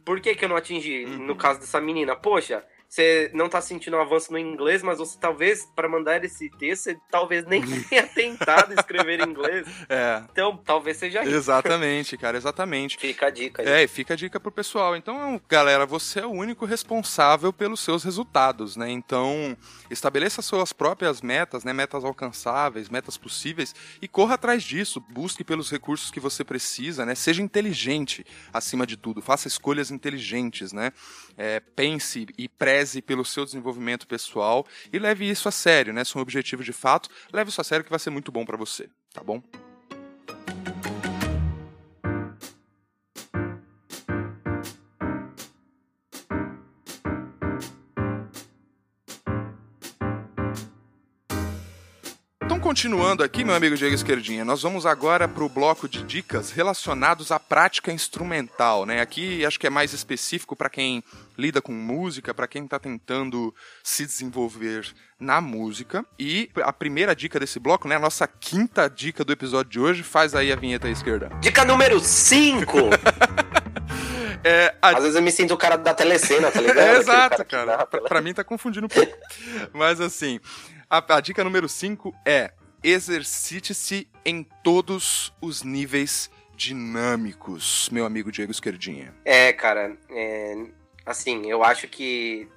[0.04, 1.28] Por que, que eu não atingi uhum.
[1.28, 2.16] no caso dessa menina?
[2.16, 6.50] Poxa, você não tá sentindo um avanço no inglês, mas você talvez, para mandar esse
[6.50, 9.68] texto, você talvez nem tenha tentado escrever inglês.
[9.90, 10.24] É.
[10.32, 11.34] Então, talvez seja isso.
[11.34, 12.98] Exatamente, cara, exatamente.
[12.98, 13.84] Fica a dica aí.
[13.84, 14.96] É, fica a dica pro pessoal.
[14.96, 18.90] Então, galera, você é o único responsável pelos seus resultados, né?
[18.90, 19.58] Então,
[19.90, 21.74] estabeleça suas próprias metas, né?
[21.74, 25.04] Metas alcançáveis, metas possíveis e corra atrás disso.
[25.10, 27.16] Busque pelos recursos que você precisa, né?
[27.16, 29.22] Seja inteligente acima de tudo.
[29.22, 30.92] Faça escolhas inteligentes, né?
[31.42, 36.04] É, pense e preze pelo seu desenvolvimento pessoal e leve isso a sério, né?
[36.04, 38.44] Se é um objetivo de fato, leve isso a sério que vai ser muito bom
[38.44, 39.42] para você, tá bom?
[52.70, 57.32] Continuando aqui, meu amigo Diego Esquerdinha, nós vamos agora para o bloco de dicas relacionados
[57.32, 59.02] à prática instrumental, né?
[59.02, 61.04] Aqui acho que é mais específico para quem
[61.36, 63.52] lida com música, para quem está tentando
[63.84, 64.86] se desenvolver
[65.20, 66.06] na música.
[66.20, 67.96] E a primeira dica desse bloco, né?
[67.96, 71.32] A nossa quinta dica do episódio de hoje, faz aí a vinheta à esquerda.
[71.42, 72.78] Dica número 5!
[74.42, 74.92] É, a...
[74.92, 76.78] Às vezes eu me sinto o cara da telecena, tá ligado?
[76.80, 77.66] É, exato, cara.
[77.66, 77.86] cara.
[77.86, 79.14] Pra, pra, mim tá confundindo um pouco.
[79.74, 80.40] Mas assim,
[80.90, 82.52] a, a dica número 5 é
[82.84, 89.14] exercite-se em todos os níveis dinâmicos, meu amigo Diego Esquerdinha.
[89.24, 90.56] É, cara, é,
[91.06, 92.48] assim, eu acho que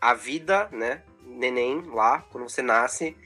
[0.00, 3.16] a vida, né, neném lá, quando você nasce,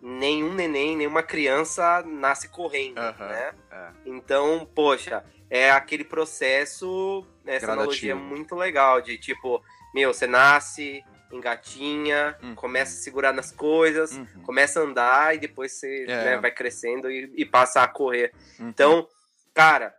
[0.00, 3.52] nenhum neném, nenhuma criança nasce correndo, né?
[3.70, 3.88] É.
[4.06, 7.72] Então, poxa, é aquele processo, essa Gradativo.
[7.72, 9.62] analogia é muito legal, de tipo,
[9.94, 12.54] meu, você nasce, engatinha, uhum.
[12.54, 14.42] começa a segurar nas coisas, uhum.
[14.42, 16.24] começa a andar e depois você é.
[16.24, 18.32] né, vai crescendo e, e, passa a correr.
[18.58, 18.68] Uhum.
[18.68, 19.08] Então,
[19.54, 19.94] cara,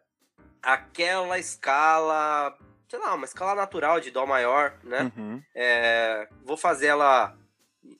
[0.61, 2.57] aquela escala,
[2.89, 5.11] sei lá, uma escala natural de Dó maior, né?
[5.15, 5.41] Uhum.
[5.55, 7.35] É, vou fazer ela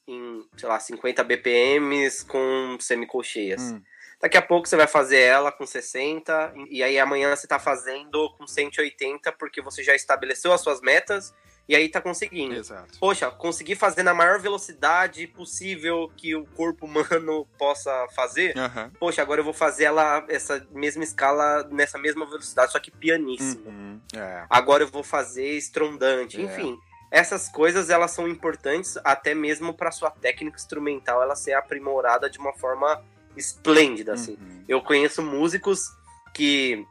[0.07, 3.61] em, sei lá, 50 BPMs com semicolcheias.
[3.61, 3.81] Hum.
[4.19, 8.29] Daqui a pouco você vai fazer ela com 60, e aí amanhã você tá fazendo
[8.37, 11.33] com 180, porque você já estabeleceu as suas metas
[11.71, 12.53] e aí tá conseguindo.
[12.53, 12.99] Exato.
[12.99, 18.53] Poxa, consegui fazer na maior velocidade possível que o corpo humano possa fazer.
[18.57, 18.89] Uhum.
[18.99, 23.69] Poxa, agora eu vou fazer ela essa mesma escala nessa mesma velocidade, só que pianíssimo.
[23.69, 24.01] Uhum.
[24.13, 24.43] É.
[24.49, 26.43] Agora eu vou fazer estrondante, é.
[26.43, 26.77] enfim.
[27.09, 32.37] Essas coisas elas são importantes até mesmo para sua técnica instrumental ela ser aprimorada de
[32.37, 33.01] uma forma
[33.37, 34.33] esplêndida assim.
[34.33, 34.65] Uhum.
[34.67, 35.85] Eu conheço músicos
[36.33, 36.85] que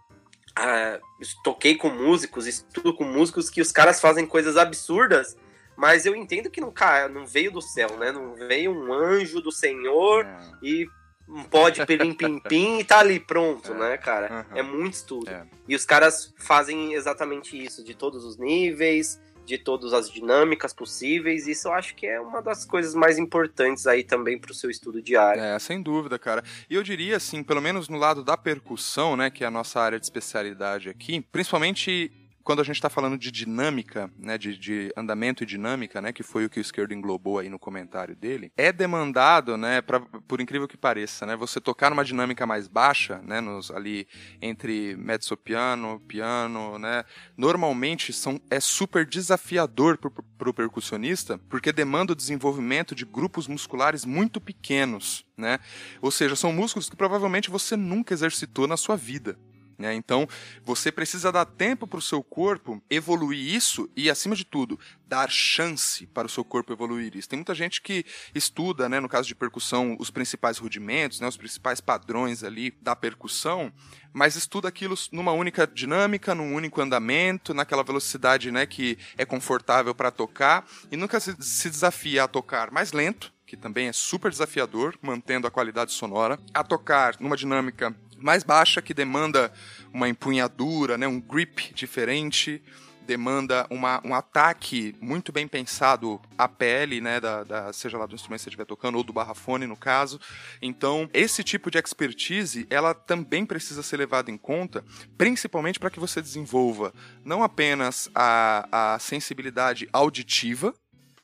[1.42, 5.36] toquei com músicos, estudo com músicos que os caras fazem coisas absurdas,
[5.76, 8.12] mas eu entendo que não, cara, não veio do céu, né?
[8.12, 10.38] Não veio um anjo do Senhor é.
[10.62, 10.88] e
[11.28, 13.78] um pó de pelim pim pim e tá ali pronto, é.
[13.78, 14.46] né, cara?
[14.50, 14.56] Uhum.
[14.56, 15.30] É muito estudo.
[15.30, 15.46] É.
[15.68, 21.48] E os caras fazem exatamente isso, de todos os níveis, de todas as dinâmicas possíveis.
[21.48, 24.70] Isso eu acho que é uma das coisas mais importantes aí também para o seu
[24.70, 25.42] estudo diário.
[25.42, 26.42] É, sem dúvida, cara.
[26.68, 29.80] E eu diria assim, pelo menos no lado da percussão, né, que é a nossa
[29.80, 34.92] área de especialidade aqui, principalmente quando a gente está falando de dinâmica, né, de, de,
[34.96, 38.52] andamento e dinâmica, né, que foi o que o esquerdo englobou aí no comentário dele,
[38.56, 43.20] é demandado, né, pra, por incrível que pareça, né, você tocar numa dinâmica mais baixa,
[43.22, 44.06] né, nos, ali
[44.40, 47.04] entre mezzo piano, piano, né,
[47.36, 54.04] normalmente são, é super desafiador para o percussionista, porque demanda o desenvolvimento de grupos musculares
[54.04, 55.58] muito pequenos, né,
[56.00, 59.38] ou seja, são músculos que provavelmente você nunca exercitou na sua vida.
[59.80, 59.94] Né?
[59.94, 60.28] Então,
[60.62, 65.30] você precisa dar tempo para o seu corpo evoluir isso e, acima de tudo, dar
[65.30, 67.28] chance para o seu corpo evoluir isso.
[67.28, 71.36] Tem muita gente que estuda, né, no caso de percussão, os principais rudimentos, né, os
[71.36, 73.72] principais padrões ali da percussão,
[74.12, 79.94] mas estuda aquilo numa única dinâmica, num único andamento, naquela velocidade né, que é confortável
[79.94, 84.30] para tocar e nunca se, se desafia a tocar mais lento, que também é super
[84.30, 89.52] desafiador, mantendo a qualidade sonora, a tocar numa dinâmica mais baixa, que demanda
[89.92, 92.62] uma empunhadura, né, um grip diferente,
[93.10, 98.14] demanda uma, um ataque muito bem pensado à pele, né, da, da, seja lá do
[98.14, 100.20] instrumento que você estiver tocando, ou do barrafone, no caso.
[100.62, 104.84] Então, esse tipo de expertise, ela também precisa ser levada em conta,
[105.18, 110.72] principalmente para que você desenvolva não apenas a, a sensibilidade auditiva,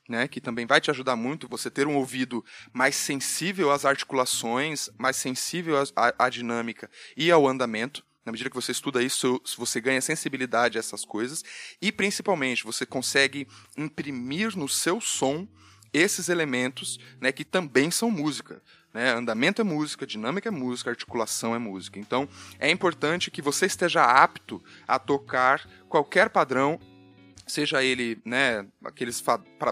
[0.07, 2.43] né, que também vai te ajudar muito você ter um ouvido
[2.73, 8.05] mais sensível às articulações, mais sensível à, dinâmica e ao andamento.
[8.25, 11.43] Na medida que você estuda isso, você ganha sensibilidade a essas coisas
[11.81, 15.47] e principalmente você consegue imprimir no seu som
[15.93, 18.61] esses elementos, né, que também são música.
[18.93, 19.13] Né?
[19.13, 21.99] Andamento é música, dinâmica é música, articulação é música.
[21.99, 22.27] Então,
[22.59, 26.79] é importante que você esteja apto a tocar qualquer padrão
[27.47, 29.23] seja ele, né, aqueles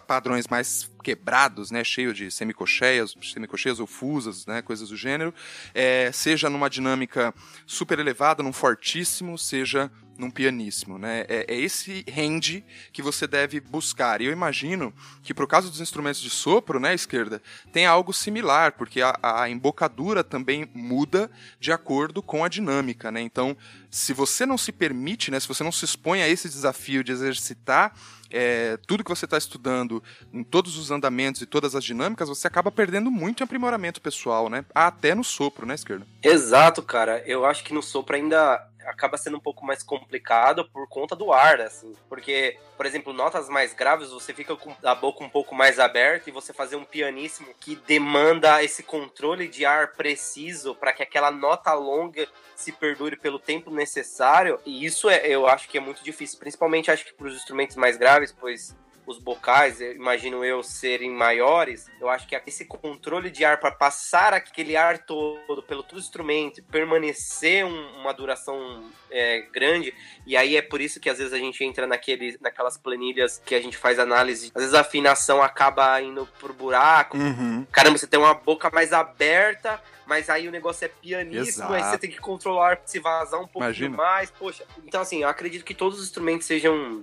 [0.07, 5.33] padrões mais quebrados, né, cheio de semicocheias, semicocheias ou fusas, né, coisas do gênero,
[5.73, 7.33] é, seja numa dinâmica
[7.67, 11.25] super elevada, num fortíssimo, seja num pianíssimo, né?
[11.27, 14.21] É, é, esse range que você deve buscar.
[14.21, 18.73] E eu imagino que pro caso dos instrumentos de sopro, né, esquerda, tem algo similar,
[18.73, 23.21] porque a, a embocadura também muda de acordo com a dinâmica, né?
[23.21, 23.55] Então,
[23.89, 27.11] se você não se permite, né, se você não se expõe a esse desafio de
[27.11, 27.93] exercitar
[28.29, 32.47] é, tudo que você está estudando em todos os andamentos e todas as dinâmicas, você
[32.47, 34.65] acaba perdendo muito em aprimoramento pessoal, né?
[34.73, 36.05] Até no sopro, né, esquerda?
[36.21, 37.23] Exato, cara.
[37.25, 41.31] Eu acho que no sopro ainda acaba sendo um pouco mais complicado por conta do
[41.31, 41.93] ar, assim.
[42.07, 46.29] Porque, por exemplo, notas mais graves, você fica com a boca um pouco mais aberta
[46.29, 51.31] e você fazer um pianíssimo que demanda esse controle de ar preciso para que aquela
[51.31, 54.59] nota longa se perdure pelo tempo necessário.
[54.65, 57.75] E isso é, eu acho que é muito difícil, principalmente acho que para os instrumentos
[57.75, 63.45] mais graves, pois os bocais, imagino eu, serem maiores, eu acho que esse controle de
[63.45, 69.93] ar para passar aquele ar todo pelo todo instrumento, permanecer um, uma duração é, grande,
[70.25, 73.53] e aí é por isso que às vezes a gente entra naquele, naquelas planilhas que
[73.53, 77.65] a gente faz análise, às vezes a afinação acaba indo pro buraco, uhum.
[77.71, 81.73] caramba, você tem uma boca mais aberta, mas aí o negócio é pianíssimo, Exato.
[81.73, 84.63] aí você tem que controlar se vazar um pouco mais, poxa.
[84.85, 87.01] Então, assim, eu acredito que todos os instrumentos sejam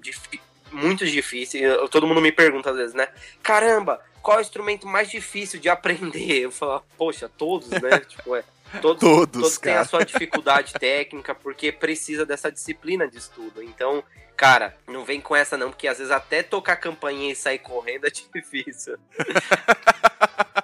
[0.72, 1.62] muito difíceis.
[1.90, 3.08] Todo mundo me pergunta às vezes, né?
[3.42, 6.40] Caramba, qual é o instrumento mais difícil de aprender?
[6.40, 8.00] Eu falo, poxa, todos, né?
[8.08, 8.44] tipo, é.
[8.80, 13.62] Todos, todos, todos têm a sua dificuldade técnica, porque precisa dessa disciplina de estudo.
[13.62, 14.02] Então,
[14.34, 18.06] cara, não vem com essa não, porque às vezes até tocar campainha e sair correndo
[18.06, 18.96] é difícil.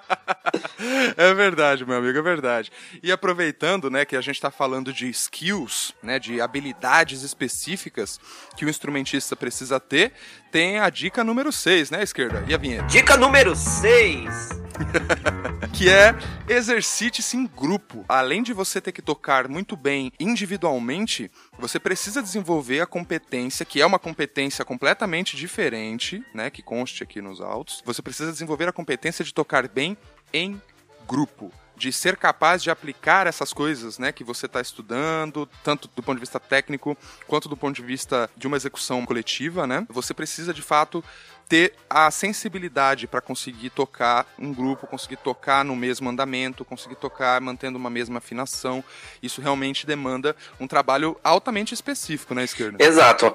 [1.17, 2.71] É verdade, meu amigo, é verdade.
[3.03, 8.19] E aproveitando, né, que a gente está falando de skills, né, de habilidades específicas
[8.55, 10.13] que o instrumentista precisa ter,
[10.51, 12.43] tem a dica número 6, né, esquerda?
[12.47, 12.87] E a vinheta?
[12.87, 14.49] Dica número 6.
[15.73, 16.15] que é
[16.47, 18.05] exercite-se em grupo.
[18.07, 23.81] Além de você ter que tocar muito bem individualmente, você precisa desenvolver a competência, que
[23.81, 27.83] é uma competência completamente diferente, né, que conste aqui nos autos.
[27.85, 29.97] Você precisa desenvolver a competência de tocar bem
[30.33, 30.61] em
[31.07, 36.03] grupo de ser capaz de aplicar essas coisas, né, que você está estudando, tanto do
[36.03, 39.87] ponto de vista técnico quanto do ponto de vista de uma execução coletiva, né?
[39.89, 41.01] Você precisa de fato
[41.49, 47.41] ter a sensibilidade para conseguir tocar um grupo, conseguir tocar no mesmo andamento, conseguir tocar
[47.41, 48.83] mantendo uma mesma afinação.
[49.21, 52.77] Isso realmente demanda um trabalho altamente específico na né, esquerda.
[52.83, 53.33] Exato.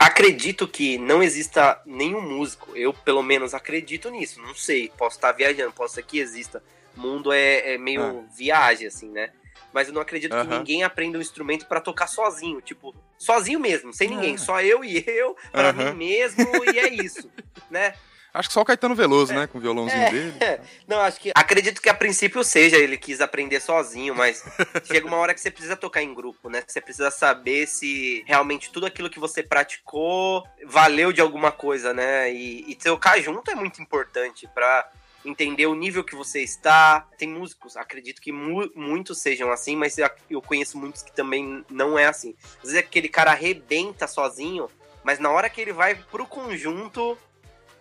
[0.00, 5.30] Acredito que não exista nenhum músico, eu pelo menos acredito nisso, não sei, posso estar
[5.32, 6.62] viajando, posso ser que exista.
[6.96, 8.24] Mundo é, é meio ah.
[8.34, 9.30] viagem, assim, né?
[9.72, 13.92] mas eu não acredito que ninguém aprenda um instrumento para tocar sozinho, tipo, sozinho mesmo,
[13.92, 14.38] sem ninguém, é.
[14.38, 17.30] só eu e eu, para mim mesmo, e é isso,
[17.70, 17.94] né?
[18.32, 19.46] Acho que só o Caetano Veloso, é, né?
[19.46, 20.34] Com o violãozinho é, dele.
[20.40, 20.60] É.
[20.86, 21.32] Não, acho que.
[21.34, 24.44] Acredito que a princípio seja, ele quis aprender sozinho, mas
[24.84, 26.62] chega uma hora que você precisa tocar em grupo, né?
[26.66, 32.32] Você precisa saber se realmente tudo aquilo que você praticou valeu de alguma coisa, né?
[32.32, 34.88] E, e tocar junto é muito importante para
[35.24, 37.06] entender o nível que você está.
[37.18, 39.96] Tem músicos, acredito que mu muitos sejam assim, mas
[40.28, 42.34] eu conheço muitos que também não é assim.
[42.58, 44.68] Às vezes aquele cara arrebenta sozinho,
[45.02, 47.16] mas na hora que ele vai pro conjunto,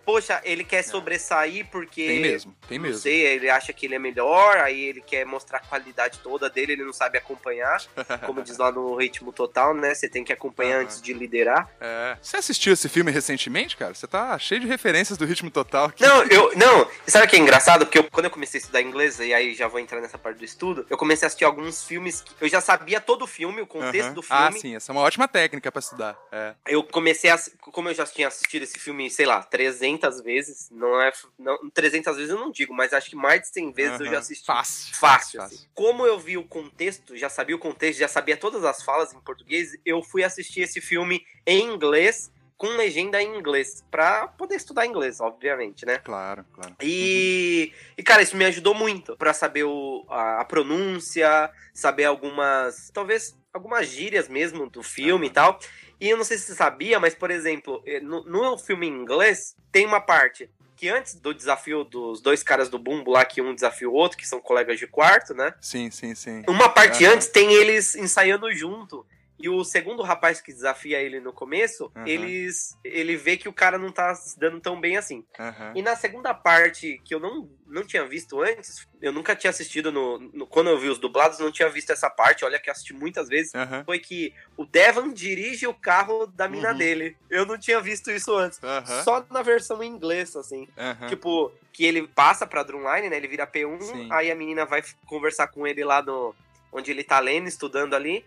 [0.09, 0.83] poxa, ele quer é.
[0.83, 2.07] sobressair porque.
[2.07, 2.95] Tem mesmo, tem mesmo.
[2.95, 6.49] Não sei, ele acha que ele é melhor, aí ele quer mostrar a qualidade toda
[6.49, 7.79] dele, ele não sabe acompanhar.
[8.25, 9.93] como diz lá no ritmo total, né?
[9.93, 10.83] Você tem que acompanhar uhum.
[10.83, 11.69] antes de liderar.
[11.79, 12.17] É.
[12.19, 13.93] Você assistiu esse filme recentemente, cara?
[13.93, 16.01] Você tá cheio de referências do ritmo total aqui.
[16.01, 16.55] Não, eu.
[16.55, 17.85] Não, sabe o que é engraçado?
[17.85, 20.39] Porque eu, quando eu comecei a estudar inglês, e aí já vou entrar nessa parte
[20.39, 23.61] do estudo, eu comecei a assistir alguns filmes que eu já sabia todo o filme,
[23.61, 24.13] o contexto uhum.
[24.15, 24.41] do filme.
[24.41, 26.17] Ah, sim, essa é uma ótima técnica para estudar.
[26.31, 26.53] É.
[26.65, 27.39] Eu comecei a.
[27.59, 31.11] Como eu já tinha assistido esse filme, sei lá, 300 300 vezes, não é.
[31.37, 34.05] Não, 300 vezes eu não digo, mas acho que mais de 100 vezes uhum.
[34.05, 34.45] eu já assisti.
[34.45, 34.95] Fácil.
[34.95, 35.41] Fácil.
[35.41, 35.65] Assim.
[35.73, 39.19] Como eu vi o contexto, já sabia o contexto, já sabia todas as falas em
[39.19, 44.85] português, eu fui assistir esse filme em inglês com legenda em inglês, pra poder estudar
[44.85, 45.97] inglês, obviamente, né?
[45.99, 46.75] Claro, claro.
[46.81, 47.93] E, uhum.
[47.97, 53.33] e cara, isso me ajudou muito para saber o, a, a, pronúncia, saber algumas, talvez,
[53.53, 55.31] algumas gírias mesmo do filme uhum.
[55.31, 55.57] e tal.
[55.99, 58.93] E eu não sei se você sabia, mas, por exemplo, eh, no, no filme em
[58.93, 63.41] inglês, tem uma parte que antes do desafio dos dois caras do bumbo lá, que
[63.41, 65.53] um desafia o outro, que são colegas de quarto, né?
[65.59, 66.41] Sim, sim, sim.
[66.47, 67.11] Uma parte uhum.
[67.11, 69.05] antes tem eles ensaiando junto.
[69.39, 72.05] E o segundo rapaz que desafia ele no começo, uhum.
[72.05, 75.23] eles, ele vê que o cara não tá se dando tão bem assim.
[75.39, 75.71] Uhum.
[75.75, 79.93] E na segunda parte, que eu não, não tinha visto antes, eu nunca tinha assistido
[79.93, 82.43] no, no Quando eu vi os dublados, não tinha visto essa parte.
[82.43, 83.53] Olha que assisti muitas vezes.
[83.53, 83.85] Uhum.
[83.85, 86.77] Foi que o Devon dirige o carro da mina uhum.
[86.77, 87.15] dele.
[87.29, 88.59] Eu não tinha visto isso antes.
[89.05, 90.67] Só na versão em inglês, assim.
[91.07, 93.15] Tipo, que ele passa pra Drumline, né?
[93.15, 94.09] Ele vira P1, Sim.
[94.11, 96.35] aí a menina vai conversar com ele lá no.
[96.71, 98.23] Onde ele tá lendo, estudando ali.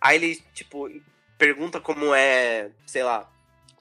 [0.00, 0.88] Aí ele, tipo,
[1.38, 3.28] pergunta como é, sei lá,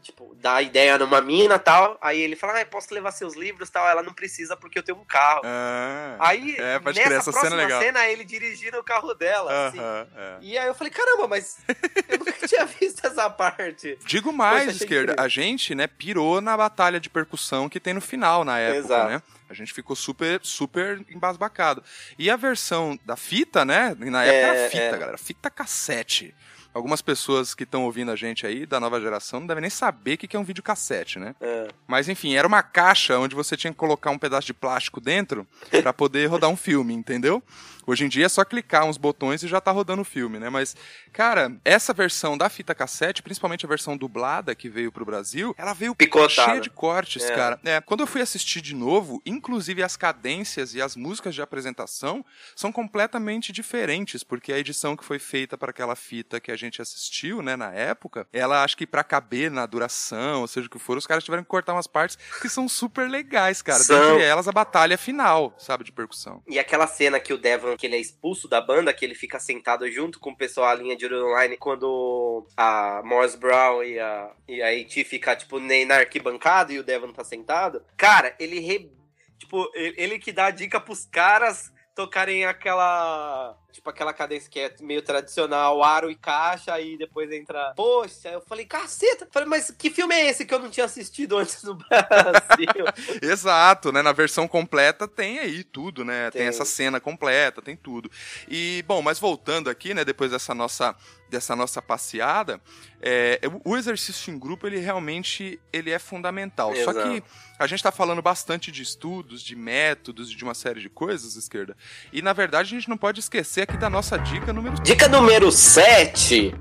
[0.06, 1.97] tipo, dá ideia numa mina tal.
[1.99, 3.88] Aí ele fala, ah, posso levar seus livros tal.
[3.88, 5.41] Ela não precisa porque eu tenho um carro.
[5.43, 7.82] Ah, aí, é, pode nessa essa próxima cena, é legal.
[7.82, 9.51] cena, ele dirigindo o carro dela.
[9.51, 10.10] Uh -huh, assim.
[10.15, 10.38] é.
[10.41, 11.58] E aí eu falei, caramba, mas
[12.08, 13.97] eu nunca tinha visto essa parte.
[14.06, 18.01] Digo mais, Poxa, esquerda, a gente, né, pirou na batalha de percussão que tem no
[18.01, 19.10] final, na época, Exato.
[19.10, 19.21] né?
[19.49, 21.84] A gente ficou super, super embasbacado.
[22.17, 23.95] E a versão da fita, né?
[23.99, 24.97] Na época é, era fita, é.
[24.97, 25.17] galera.
[25.17, 26.34] Fita cassete.
[26.75, 30.15] Algumas pessoas que estão ouvindo a gente aí, da nova geração, não devem nem saber
[30.15, 31.34] o que é um videocassete, né?
[31.39, 31.69] É.
[31.88, 35.47] Mas enfim, era uma caixa onde você tinha que colocar um pedaço de plástico dentro
[35.71, 37.41] para poder rodar um filme, entendeu?
[37.88, 40.50] Hoje em dia é só clicar uns botões e já tá rodando o filme, né?
[40.50, 40.76] Mas,
[41.13, 45.74] cara, essa versão da fita cassete, principalmente a versão dublada que veio pro Brasil, ela
[45.74, 46.50] veio Picotada.
[46.50, 47.36] cheia de cortes, é.
[47.36, 47.60] cara.
[47.63, 52.26] É, quando eu fui assistir de novo, inclusive as cadências e as músicas de apresentação
[52.56, 56.82] são completamente diferentes, porque a edição que foi feita para aquela fita que a gente
[56.82, 60.80] assistiu, né, na época, ela acho que para caber na duração, ou seja o que
[60.80, 63.84] for, os caras tiveram que cortar umas partes que são super legais, cara.
[63.84, 63.95] São...
[63.95, 66.41] Dentre elas a batalha final, sabe, de percussão.
[66.48, 69.39] E aquela cena que o Devon que ele é expulso da banda, que ele fica
[69.39, 74.31] sentado junto com o pessoal a linha de online quando a Morris Brown e a,
[74.47, 75.03] e a A.T.
[75.03, 77.83] fica, tipo, na arquibancada e o Devon tá sentado.
[77.97, 78.91] Cara, ele re...
[79.38, 84.73] Tipo, ele que dá a dica pros caras tocarem aquela tipo aquela cadência que é
[84.79, 87.73] meio tradicional, aro e caixa, e depois entra.
[87.75, 89.27] Poxa, eu falei, caceta!
[89.29, 92.85] Falei, mas que filme é esse que eu não tinha assistido antes no Brasil?
[93.21, 94.01] Exato, né?
[94.01, 96.31] Na versão completa tem aí tudo, né?
[96.31, 96.39] Tem.
[96.39, 96.47] tem.
[96.47, 98.09] essa cena completa, tem tudo.
[98.47, 100.95] E, bom, mas voltando aqui, né, depois dessa nossa
[101.29, 102.61] dessa nossa passeada,
[103.01, 106.73] é, o exercício em grupo ele realmente ele é fundamental.
[106.73, 106.99] Exato.
[106.99, 107.23] Só que
[107.57, 111.75] a gente está falando bastante de estudos, de métodos, de uma série de coisas, esquerda.
[112.11, 115.51] E na verdade a gente não pode esquecer aqui da nossa dica número Dica número
[115.51, 116.54] 7.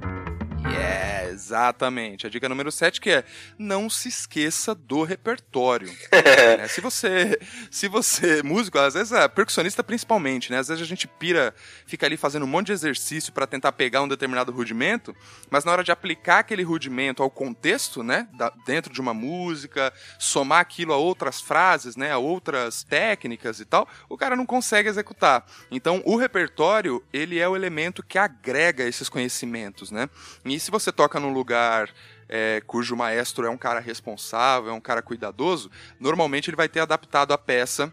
[0.67, 2.27] Yeah, exatamente.
[2.27, 3.25] A dica número 7 que é
[3.59, 5.92] não se esqueça do repertório.
[6.11, 7.38] é, se você,
[7.70, 10.59] se você, músico, às vezes é percussionista principalmente, né?
[10.59, 11.55] Às vezes a gente pira,
[11.87, 15.14] fica ali fazendo um monte de exercício para tentar pegar um determinado rudimento,
[15.51, 19.92] mas na hora de aplicar aquele rudimento ao contexto, né, da, dentro de uma música,
[20.18, 24.88] somar aquilo a outras frases, né, a outras técnicas e tal, o cara não consegue
[24.88, 25.44] executar.
[25.70, 30.09] Então, o repertório, ele é o elemento que agrega esses conhecimentos, né?
[30.44, 31.90] E e se você toca num lugar
[32.29, 36.81] é, cujo maestro é um cara responsável, é um cara cuidadoso, normalmente ele vai ter
[36.81, 37.92] adaptado a peça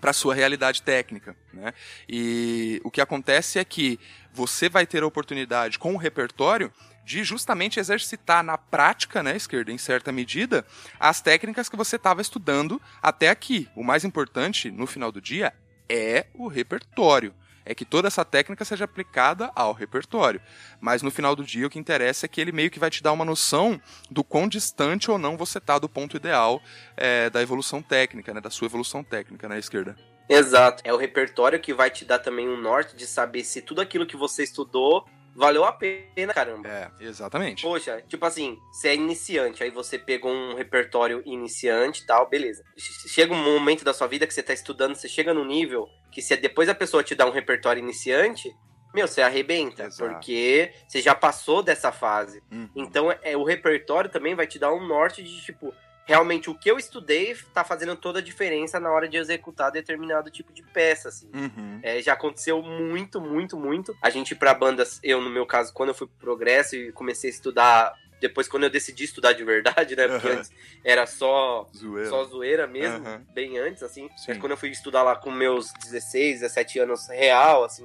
[0.00, 1.72] para sua realidade técnica, né?
[2.08, 4.00] E o que acontece é que
[4.32, 6.72] você vai ter a oportunidade com o repertório
[7.04, 10.64] de justamente exercitar na prática, né, esquerda, em certa medida,
[10.98, 13.68] as técnicas que você estava estudando até aqui.
[13.74, 15.52] O mais importante, no final do dia,
[15.88, 17.34] é o repertório.
[17.64, 20.40] É que toda essa técnica seja aplicada ao repertório.
[20.80, 23.02] Mas no final do dia, o que interessa é que ele meio que vai te
[23.02, 26.60] dar uma noção do quão distante ou não você está do ponto ideal
[26.96, 29.96] é, da evolução técnica, né, da sua evolução técnica na né, esquerda.
[30.28, 30.82] Exato.
[30.86, 34.06] É o repertório que vai te dar também um norte de saber se tudo aquilo
[34.06, 36.68] que você estudou valeu a pena, caramba.
[36.68, 37.62] É, exatamente.
[37.62, 42.62] Poxa, tipo assim, você é iniciante, aí você pegou um repertório iniciante e tal, beleza.
[42.76, 46.20] Chega um momento da sua vida que você tá estudando, você chega no nível que
[46.20, 48.54] se depois a pessoa te dá um repertório iniciante,
[48.94, 50.12] meu, você arrebenta, Exato.
[50.12, 52.42] porque você já passou dessa fase.
[52.52, 52.68] Uhum.
[52.76, 55.74] Então, é, o repertório também vai te dar um norte de, tipo,
[56.04, 60.30] realmente o que eu estudei tá fazendo toda a diferença na hora de executar determinado
[60.30, 61.30] tipo de peça, assim.
[61.32, 61.80] Uhum.
[61.82, 63.96] É, já aconteceu muito, muito, muito.
[64.02, 67.30] A gente para bandas, eu no meu caso, quando eu fui pro Progresso e comecei
[67.30, 70.06] a estudar depois quando eu decidi estudar de verdade, né?
[70.06, 70.38] Porque uhum.
[70.38, 70.50] antes
[70.84, 73.26] era só zoeira, só zoeira mesmo, uhum.
[73.34, 74.08] bem antes, assim.
[74.28, 77.84] Mas quando eu fui estudar lá com meus 16, 17 anos real, assim,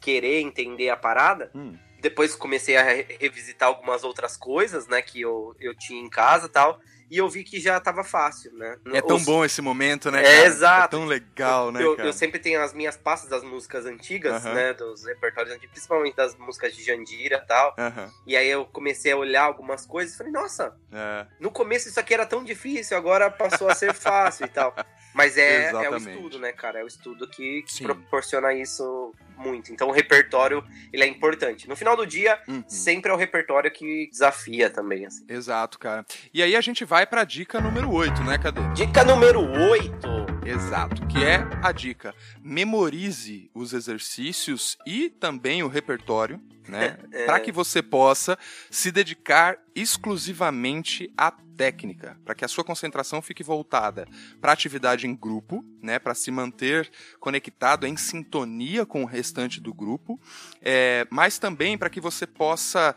[0.00, 1.76] querer entender a parada, hum.
[2.00, 6.80] depois comecei a revisitar algumas outras coisas, né, que eu, eu tinha em casa tal
[7.10, 8.76] e eu vi que já tava fácil, né?
[8.92, 9.24] É tão Os...
[9.24, 10.20] bom esse momento, né?
[10.20, 10.36] É, cara?
[10.36, 10.96] É, exato.
[10.96, 11.82] É tão legal, né?
[11.82, 14.54] Eu, eu, sempre tenho as minhas pastas das músicas antigas, uh -huh.
[14.54, 14.74] né?
[14.74, 17.70] Dos repertórios antigos, principalmente das músicas de Jandira e tal.
[17.70, 18.10] Uh -huh.
[18.26, 21.26] E aí eu comecei a olhar algumas coisas e falei, nossa, uh.
[21.38, 24.74] no começo isso aqui era tão difícil, agora passou a ser fácil e tal.
[25.16, 26.80] Mas é, é o estudo, né, cara?
[26.80, 29.72] É o estudo que, que proporciona isso muito.
[29.72, 30.62] Então o repertório,
[30.92, 31.66] ele é importante.
[31.66, 32.62] No final do dia, uhum.
[32.68, 35.24] sempre é o repertório que desafia também, assim.
[35.26, 36.04] Exato, cara.
[36.34, 38.60] E aí a gente vai pra dica número 8, né, Cadê?
[38.74, 40.35] Dica número 8!
[40.48, 42.14] Exato, que é a dica.
[42.40, 46.98] Memorize os exercícios e também o repertório, né?
[47.10, 47.26] é.
[47.26, 48.38] Para que você possa
[48.70, 54.06] se dedicar exclusivamente à técnica, para que a sua concentração fique voltada
[54.40, 56.88] para atividade em grupo, né, para se manter
[57.18, 60.20] conectado em sintonia com o restante do grupo,
[60.60, 62.94] é, mas também para que você possa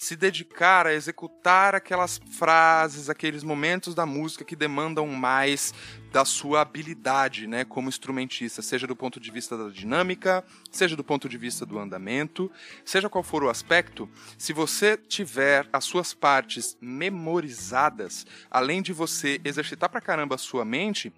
[0.00, 5.74] se dedicar a executar aquelas frases, aqueles momentos da música que demandam mais
[6.10, 11.04] da sua habilidade, né, como instrumentista, seja do ponto de vista da dinâmica, seja do
[11.04, 12.50] ponto de vista do andamento,
[12.82, 19.38] seja qual for o aspecto, se você tiver as suas partes memorizadas, além de você
[19.44, 21.12] exercitar pra caramba a sua mente,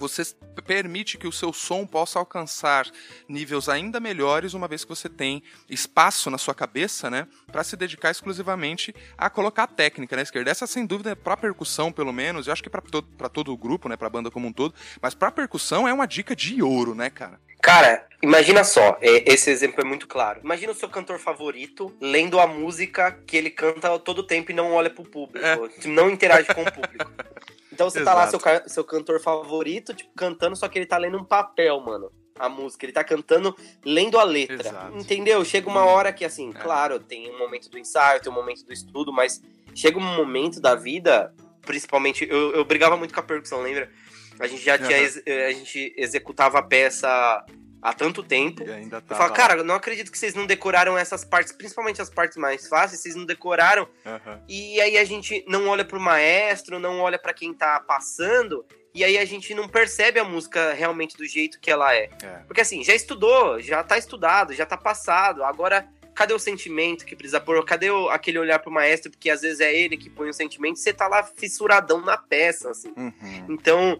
[0.00, 0.22] você
[0.66, 2.86] permite que o seu som possa alcançar
[3.28, 7.76] níveis ainda melhores, uma vez que você tem espaço na sua cabeça, né, para se
[7.76, 10.50] dedicar exclusivamente a colocar a técnica na esquerda.
[10.50, 13.88] Essa, sem dúvida, para percussão, pelo menos, eu acho que para todo, todo o grupo,
[13.88, 16.94] né, para a banda como um todo, mas para percussão é uma dica de ouro,
[16.94, 17.38] né, cara?
[17.62, 20.40] Cara, imagina só, é, esse exemplo é muito claro.
[20.42, 24.54] Imagina o seu cantor favorito lendo a música que ele canta todo o tempo e
[24.54, 25.58] não olha pro público, é.
[25.86, 27.12] não interage com o público.
[27.72, 28.16] Então você Exato.
[28.16, 31.80] tá lá, seu, seu cantor favorito, tipo, cantando, só que ele tá lendo um papel,
[31.80, 32.10] mano.
[32.38, 33.54] A música, ele tá cantando,
[33.84, 34.68] lendo a letra.
[34.68, 34.96] Exato.
[34.96, 35.44] Entendeu?
[35.44, 36.52] Chega uma hora que, assim, é.
[36.52, 39.42] claro, tem um momento do ensaio, tem um momento do estudo, mas
[39.74, 42.26] chega um momento da vida, principalmente.
[42.28, 43.90] Eu, eu brigava muito com a percussão, lembra?
[44.38, 44.98] A gente já tinha.
[44.98, 45.46] Uhum.
[45.46, 47.44] A gente executava a peça
[47.82, 48.62] há tanto tempo.
[48.62, 52.00] E ainda tá eu falo, cara, não acredito que vocês não decoraram essas partes, principalmente
[52.00, 53.88] as partes mais fáceis, vocês não decoraram.
[54.04, 54.42] Uhum.
[54.48, 58.64] E aí a gente não olha pro maestro, não olha para quem tá passando,
[58.94, 62.10] e aí a gente não percebe a música realmente do jeito que ela é.
[62.22, 62.42] é.
[62.46, 67.16] Porque assim, já estudou, já tá estudado, já tá passado, agora cadê o sentimento que
[67.16, 67.64] precisa pôr?
[67.64, 69.10] Cadê o, aquele olhar pro maestro?
[69.10, 72.70] Porque às vezes é ele que põe o sentimento, você tá lá fissuradão na peça,
[72.70, 72.92] assim.
[72.96, 73.46] Uhum.
[73.48, 73.98] Então,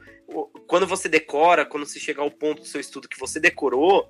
[0.66, 4.08] quando você decora, quando você chega ao ponto do seu estudo que você decorou,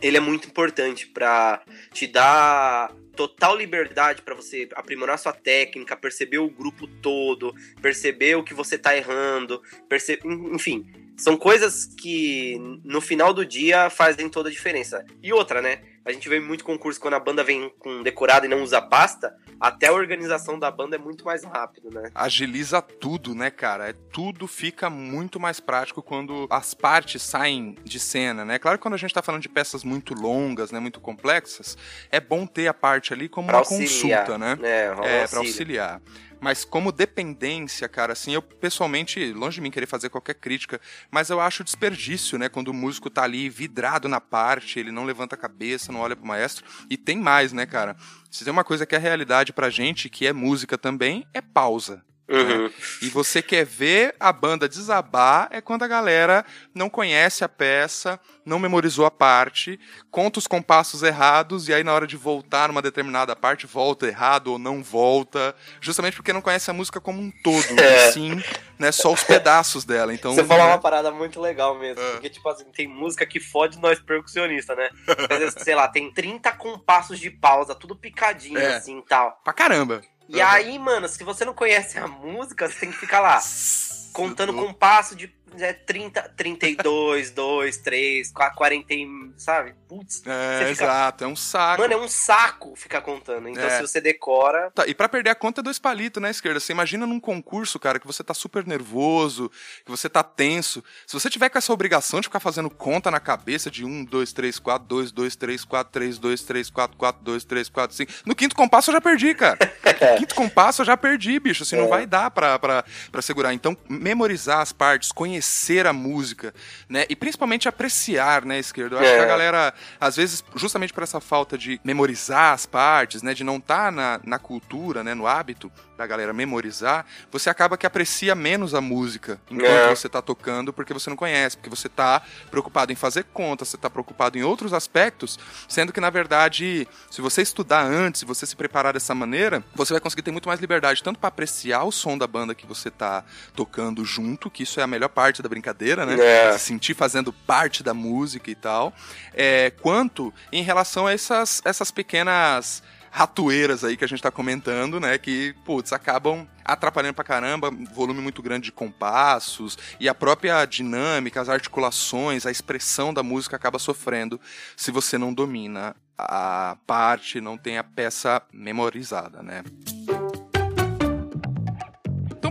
[0.00, 1.62] ele é muito importante para
[1.92, 8.44] te dar total liberdade para você aprimorar sua técnica, perceber o grupo todo, perceber o
[8.44, 10.22] que você tá errando, perceber,
[10.52, 15.04] enfim, são coisas que no final do dia fazem toda a diferença.
[15.22, 15.80] E outra, né?
[16.06, 19.34] A gente vê muito concurso quando a banda vem com decorado e não usa pasta,
[19.58, 22.10] até a organização da banda é muito mais rápido, né?
[22.14, 23.88] Agiliza tudo, né, cara?
[23.88, 28.56] É, tudo fica muito mais prático quando as partes saem de cena, né?
[28.56, 31.76] Claro que quando a gente tá falando de peças muito longas, né, muito complexas,
[32.08, 34.20] é bom ter a parte ali como pra uma auxiliar.
[34.20, 34.58] consulta, né?
[34.62, 36.00] É, é para auxiliar.
[36.40, 40.80] Mas como dependência, cara, assim, eu pessoalmente, longe de mim querer fazer qualquer crítica,
[41.10, 42.48] mas eu acho desperdício, né?
[42.48, 46.16] Quando o músico tá ali vidrado na parte, ele não levanta a cabeça, não olha
[46.16, 46.64] pro maestro.
[46.90, 47.96] E tem mais, né, cara?
[48.30, 52.04] Se tem uma coisa que é realidade pra gente, que é música também, é pausa?
[52.28, 52.64] Uhum.
[52.64, 52.70] Né?
[53.02, 58.18] E você quer ver a banda desabar é quando a galera não conhece a peça,
[58.44, 59.78] não memorizou a parte,
[60.10, 64.48] conta os compassos errados e aí na hora de voltar numa determinada parte volta errado
[64.48, 68.10] ou não volta, justamente porque não conhece a música como um todo, é.
[68.10, 68.42] sim,
[68.78, 70.12] né, só os pedaços dela.
[70.12, 70.72] Então, Você falou né?
[70.72, 72.12] uma parada muito legal mesmo, é.
[72.12, 74.90] porque tipo assim, tem música que fode nós percussionistas, né?
[75.30, 78.76] Às vezes, sei lá, tem 30 compassos de pausa, tudo picadinho é.
[78.76, 79.40] assim, tal.
[79.44, 80.02] Pra caramba.
[80.28, 80.46] E uhum.
[80.46, 83.40] aí, mano, se você não conhece a música, você tem que ficar lá
[84.12, 85.28] contando com um passo de
[85.62, 88.94] é 30, 32, 2, 3, 40,
[89.36, 89.74] sabe?
[89.88, 90.22] Putz.
[90.26, 90.70] É, fica...
[90.70, 91.82] exato, é um saco.
[91.82, 93.48] Mano, é um saco ficar contando.
[93.48, 93.70] Então, é.
[93.70, 94.70] se você decora.
[94.74, 96.60] Tá, e para perder a conta é dois palitos, né, esquerda?
[96.60, 99.50] Você imagina num concurso, cara, que você tá super nervoso,
[99.84, 100.82] que você tá tenso.
[101.06, 104.32] Se você tiver com essa obrigação de ficar fazendo conta na cabeça de 1, 2,
[104.32, 108.12] 3, 4, 2, 2, 3, 4, 3, 2, 3, 4, 4, 2, 3, 4, 5.
[108.26, 109.58] No quinto compasso eu já perdi, cara.
[110.18, 111.62] quinto compasso eu já perdi, bicho.
[111.62, 111.80] Assim, é.
[111.80, 113.54] não vai dar pra, pra, pra segurar.
[113.54, 116.52] Então, memorizar as partes, conhecer conhecer a música,
[116.88, 117.06] né?
[117.08, 118.94] E principalmente apreciar, né, esquerdo?
[118.94, 119.14] Eu acho é.
[119.14, 119.26] que a é.
[119.26, 123.32] galera, às vezes, justamente por essa falta de memorizar as partes, né?
[123.32, 125.14] De não estar tá na, na cultura, né?
[125.14, 129.94] No hábito da galera memorizar, você acaba que aprecia menos a música enquanto é.
[129.94, 133.76] você está tocando, porque você não conhece, porque você está preocupado em fazer conta, você
[133.76, 135.38] está preocupado em outros aspectos,
[135.68, 139.94] sendo que, na verdade, se você estudar antes, se você se preparar dessa maneira, você
[139.94, 142.88] vai conseguir ter muito mais liberdade, tanto para apreciar o som da banda que você
[142.88, 143.24] está
[143.54, 146.16] tocando junto, que isso é a melhor parte da brincadeira, né?
[146.18, 146.52] É.
[146.52, 148.92] Se sentir fazendo parte da música e tal,
[149.34, 152.82] é, quanto em relação a essas, essas pequenas
[153.16, 155.16] ratoeiras aí que a gente tá comentando, né?
[155.16, 161.40] Que, putz, acabam atrapalhando pra caramba, volume muito grande de compassos e a própria dinâmica,
[161.40, 164.38] as articulações, a expressão da música acaba sofrendo
[164.76, 169.62] se você não domina a parte, não tem a peça memorizada, né?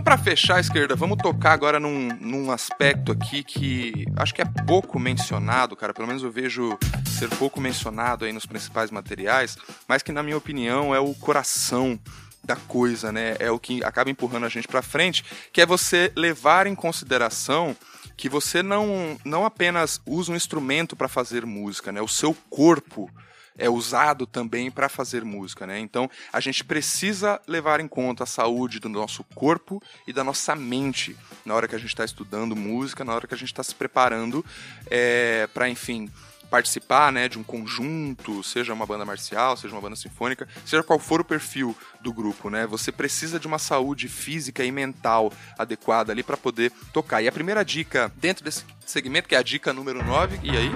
[0.06, 5.00] Para fechar, esquerda, vamos tocar agora num, num aspecto aqui que acho que é pouco
[5.00, 5.92] mencionado, cara.
[5.92, 10.36] Pelo menos eu vejo ser pouco mencionado aí nos principais materiais, mas que na minha
[10.36, 11.98] opinião é o coração
[12.44, 13.34] da coisa, né?
[13.40, 17.76] É o que acaba empurrando a gente para frente, que é você levar em consideração
[18.16, 22.00] que você não, não apenas usa um instrumento para fazer música, né?
[22.00, 23.10] O seu corpo
[23.58, 25.78] é usado também para fazer música, né?
[25.78, 30.54] Então a gente precisa levar em conta a saúde do nosso corpo e da nossa
[30.54, 33.62] mente na hora que a gente está estudando música, na hora que a gente está
[33.62, 34.44] se preparando
[34.90, 36.10] é, para, enfim,
[36.50, 40.98] participar né, de um conjunto, seja uma banda marcial, seja uma banda sinfônica, seja qual
[40.98, 42.66] for o perfil do grupo, né?
[42.66, 47.22] Você precisa de uma saúde física e mental adequada ali para poder tocar.
[47.22, 50.70] E a primeira dica dentro desse segmento, que é a dica número 9, e aí?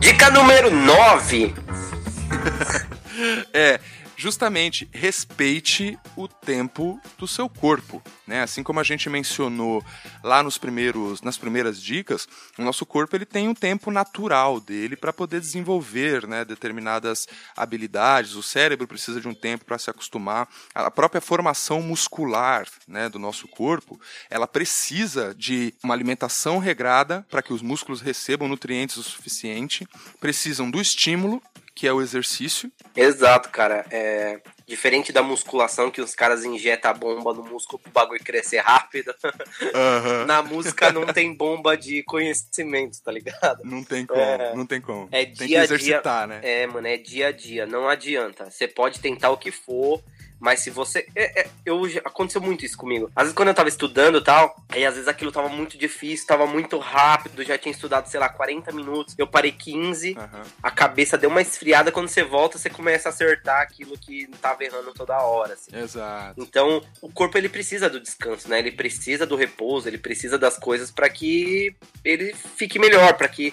[0.00, 1.54] Dica número 9
[3.52, 3.80] é,
[4.20, 8.42] justamente respeite o tempo do seu corpo, né?
[8.42, 9.82] Assim como a gente mencionou
[10.22, 12.28] lá nos primeiros, nas primeiras dicas,
[12.58, 17.26] o nosso corpo ele tem um tempo natural dele para poder desenvolver, né, determinadas
[17.56, 18.34] habilidades.
[18.34, 20.46] O cérebro precisa de um tempo para se acostumar.
[20.74, 27.40] A própria formação muscular, né, do nosso corpo, ela precisa de uma alimentação regrada para
[27.40, 29.88] que os músculos recebam nutrientes o suficiente,
[30.20, 31.42] precisam do estímulo
[31.74, 32.70] que é o exercício.
[32.94, 33.86] Exato, cara.
[33.90, 34.40] É
[34.70, 39.12] diferente da musculação que os caras injetam a bomba no músculo pro bagulho crescer rápido.
[39.60, 40.26] Uhum.
[40.30, 43.64] Na música não tem bomba de conhecimento, tá ligado?
[43.64, 45.08] Não tem como, é, não tem como.
[45.10, 46.40] É tem dia que exercitar, dia, né?
[46.44, 48.48] É, mano, é dia a dia, não adianta.
[48.48, 50.00] Você pode tentar o que for,
[50.40, 51.06] mas se você.
[51.14, 53.10] É, é, eu, aconteceu muito isso comigo.
[53.14, 56.26] Às vezes, quando eu tava estudando e tal, aí às vezes aquilo tava muito difícil,
[56.26, 60.42] tava muito rápido, já tinha estudado, sei lá, 40 minutos, eu parei 15, uhum.
[60.62, 61.92] a cabeça deu uma esfriada.
[61.92, 65.52] Quando você volta, você começa a acertar aquilo que tava errando toda hora.
[65.52, 65.76] Assim.
[65.76, 66.42] Exato.
[66.42, 68.58] Então, o corpo ele precisa do descanso, né?
[68.58, 73.52] Ele precisa do repouso, ele precisa das coisas para que ele fique melhor, para que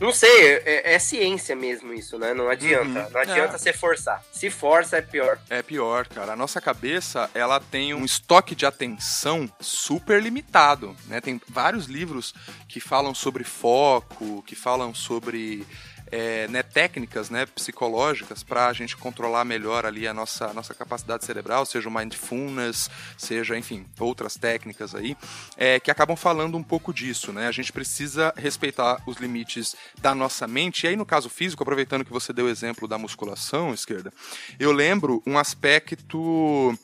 [0.00, 2.32] não sei, é, é, ciência mesmo isso, né?
[2.32, 3.04] Não adianta.
[3.04, 3.10] Uhum.
[3.10, 3.58] Não adianta é.
[3.58, 4.22] se forçar.
[4.32, 5.38] Se força, é pior.
[5.50, 6.32] É pior, cara.
[6.32, 11.20] A nossa cabeça, ela tem um estoque de atenção super limitado, né?
[11.20, 12.34] Tem vários livros
[12.68, 15.66] que falam sobre foco, que falam sobre
[16.10, 21.24] é, né, técnicas né, psicológicas para a gente controlar melhor ali a nossa, nossa capacidade
[21.24, 25.16] cerebral, seja o mindfulness, seja, enfim, outras técnicas aí,
[25.56, 27.48] é, que acabam falando um pouco disso, né?
[27.48, 30.84] A gente precisa respeitar os limites da nossa mente.
[30.84, 34.12] E aí, no caso físico, aproveitando que você deu o exemplo da musculação, esquerda,
[34.58, 36.76] eu lembro um aspecto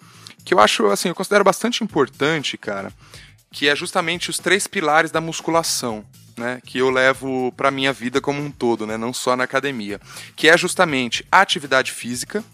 [0.44, 2.92] que eu acho, assim, eu considero bastante importante, cara,
[3.50, 6.04] que é justamente os três pilares da musculação
[6.36, 10.00] né, que eu levo para minha vida como um todo, né, não só na academia,
[10.36, 12.44] que é justamente a atividade física,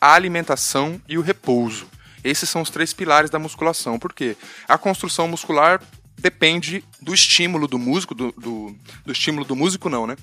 [0.00, 1.86] a alimentação e o repouso.
[2.22, 3.98] Esses são os três pilares da musculação.
[3.98, 4.36] Por quê?
[4.66, 5.80] A construção muscular
[6.18, 10.16] depende do estímulo do músico, do, do, do, estímulo do músico não, né?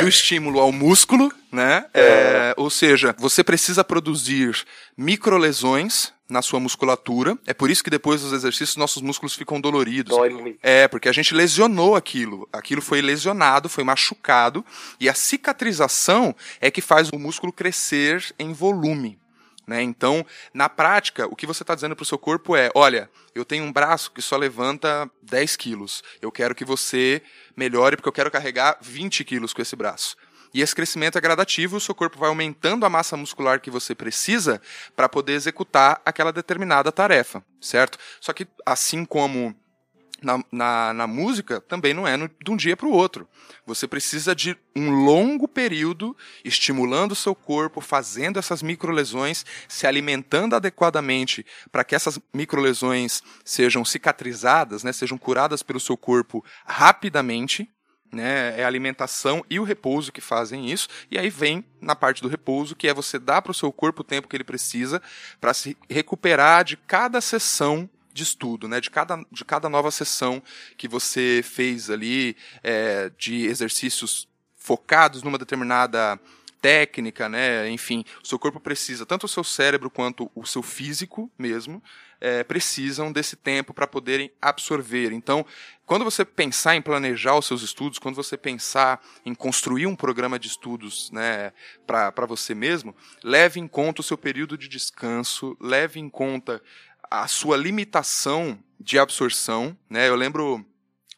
[0.00, 1.86] Do estímulo ao músculo, né?
[1.94, 2.00] É.
[2.00, 4.64] É, ou seja, você precisa produzir
[4.96, 7.36] microlesões na sua musculatura.
[7.46, 10.14] É por isso que depois dos exercícios nossos músculos ficam doloridos.
[10.14, 10.58] Dói muito.
[10.62, 12.46] É, porque a gente lesionou aquilo.
[12.52, 14.64] Aquilo foi lesionado, foi machucado.
[15.00, 19.18] E a cicatrização é que faz o músculo crescer em volume.
[19.68, 19.82] Né?
[19.82, 23.44] Então, na prática, o que você está dizendo para o seu corpo é: olha, eu
[23.44, 26.02] tenho um braço que só levanta 10 quilos.
[26.22, 27.20] Eu quero que você
[27.54, 30.16] melhore porque eu quero carregar 20 quilos com esse braço.
[30.54, 33.94] E esse crescimento é gradativo, o seu corpo vai aumentando a massa muscular que você
[33.94, 34.58] precisa
[34.96, 37.98] para poder executar aquela determinada tarefa, certo?
[38.18, 39.54] Só que, assim como
[40.22, 43.28] na, na, na, música também não é no, de um dia para o outro.
[43.66, 50.56] Você precisa de um longo período estimulando o seu corpo, fazendo essas microlesões, se alimentando
[50.56, 57.68] adequadamente para que essas microlesões sejam cicatrizadas, né, sejam curadas pelo seu corpo rapidamente.
[58.10, 62.22] Né, é a alimentação e o repouso que fazem isso, e aí vem na parte
[62.22, 65.02] do repouso, que é você dar para o seu corpo o tempo que ele precisa
[65.38, 67.86] para se recuperar de cada sessão
[68.18, 68.80] de estudo, né?
[68.80, 70.42] De cada, de cada nova sessão
[70.76, 76.20] que você fez ali, é, de exercícios focados numa determinada
[76.60, 77.70] técnica, né?
[77.70, 81.82] Enfim, o seu corpo precisa, tanto o seu cérebro quanto o seu físico mesmo,
[82.20, 85.12] é, precisam desse tempo para poderem absorver.
[85.12, 85.46] Então,
[85.86, 90.38] quando você pensar em planejar os seus estudos, quando você pensar em construir um programa
[90.38, 91.52] de estudos né,
[91.86, 96.60] para você mesmo, leve em conta o seu período de descanso, leve em conta
[97.10, 100.08] a sua limitação de absorção, né?
[100.08, 100.64] Eu lembro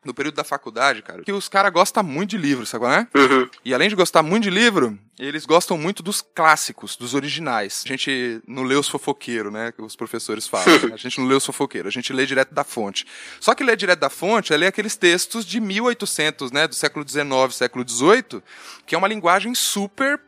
[0.02, 3.06] no período da faculdade, cara, que os caras gostam muito de livro, sabe né?
[3.14, 3.48] Uhum.
[3.62, 7.82] E além de gostar muito de livro, eles gostam muito dos clássicos, dos originais.
[7.84, 9.72] A gente não lê os fofoqueiros, né?
[9.72, 10.88] Que os professores falam.
[10.88, 10.94] Né?
[10.94, 13.06] A gente não lê os fofoqueiros, a gente lê direto da fonte.
[13.38, 16.66] Só que ler direto da fonte é ler aqueles textos de 1800, né?
[16.66, 18.42] Do século XIX, século XVIII,
[18.86, 20.18] que é uma linguagem super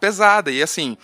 [0.00, 0.52] pesada.
[0.52, 0.96] E assim,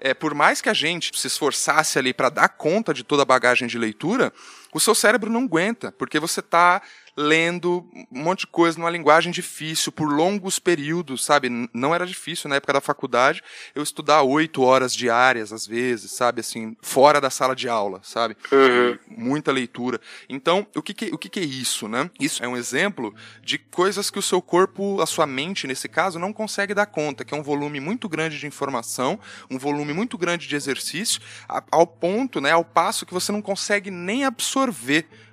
[0.00, 3.26] é, por mais que a gente se esforçasse ali para dar conta de toda a
[3.26, 4.32] bagagem de leitura,
[4.78, 6.80] o seu cérebro não aguenta, porque você está
[7.16, 11.50] lendo um monte de coisa numa linguagem difícil por longos períodos, sabe?
[11.74, 13.42] Não era difícil na época da faculdade
[13.74, 16.40] eu estudar oito horas diárias, às vezes, sabe?
[16.40, 18.36] Assim, fora da sala de aula, sabe?
[18.52, 18.98] Uhum.
[19.08, 20.00] Muita leitura.
[20.28, 22.08] Então, o que, que o que, que é isso, né?
[22.20, 23.12] Isso é um exemplo
[23.42, 27.24] de coisas que o seu corpo, a sua mente, nesse caso, não consegue dar conta,
[27.24, 29.18] que é um volume muito grande de informação,
[29.50, 33.90] um volume muito grande de exercício, ao ponto, né, ao passo que você não consegue
[33.90, 34.67] nem absorver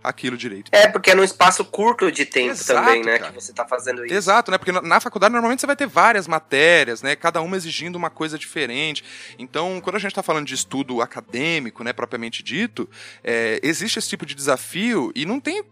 [0.04, 0.70] aquilo direito.
[0.72, 3.32] É, porque é num espaço curto de tempo Exato, também, né, cara.
[3.32, 4.14] que você está fazendo isso.
[4.14, 7.96] Exato, né, porque na faculdade normalmente você vai ter várias matérias, né, cada uma exigindo
[7.96, 9.04] uma coisa diferente.
[9.38, 12.90] Então, quando a gente está falando de estudo acadêmico, né, propriamente dito,
[13.24, 15.64] é, existe esse tipo de desafio e não tem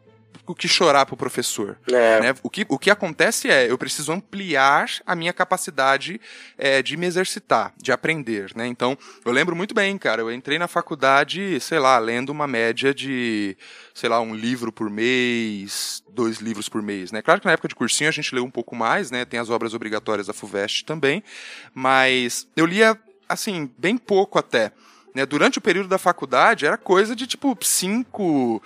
[0.46, 1.78] o que chorar pro professor.
[1.88, 2.20] É.
[2.20, 2.36] Né?
[2.44, 6.20] O, que, o que acontece é, eu preciso ampliar a minha capacidade
[6.58, 8.68] é, de me exercitar, de aprender, né?
[8.68, 12.94] Então, eu lembro muito bem, cara, eu entrei na faculdade, sei lá, lendo uma média
[12.94, 13.56] de,
[13.94, 17.22] sei lá, um livro por mês, dois livros por mês, né?
[17.22, 19.26] Claro que na época de cursinho a gente leu um pouco mais, né?
[19.26, 21.24] Tem as obras obrigatórias da FUVEST também,
[21.74, 22.98] mas eu lia,
[23.30, 24.72] assim, bem pouco até.
[25.14, 28.60] Né, durante o período da faculdade era coisa de tipo cinco,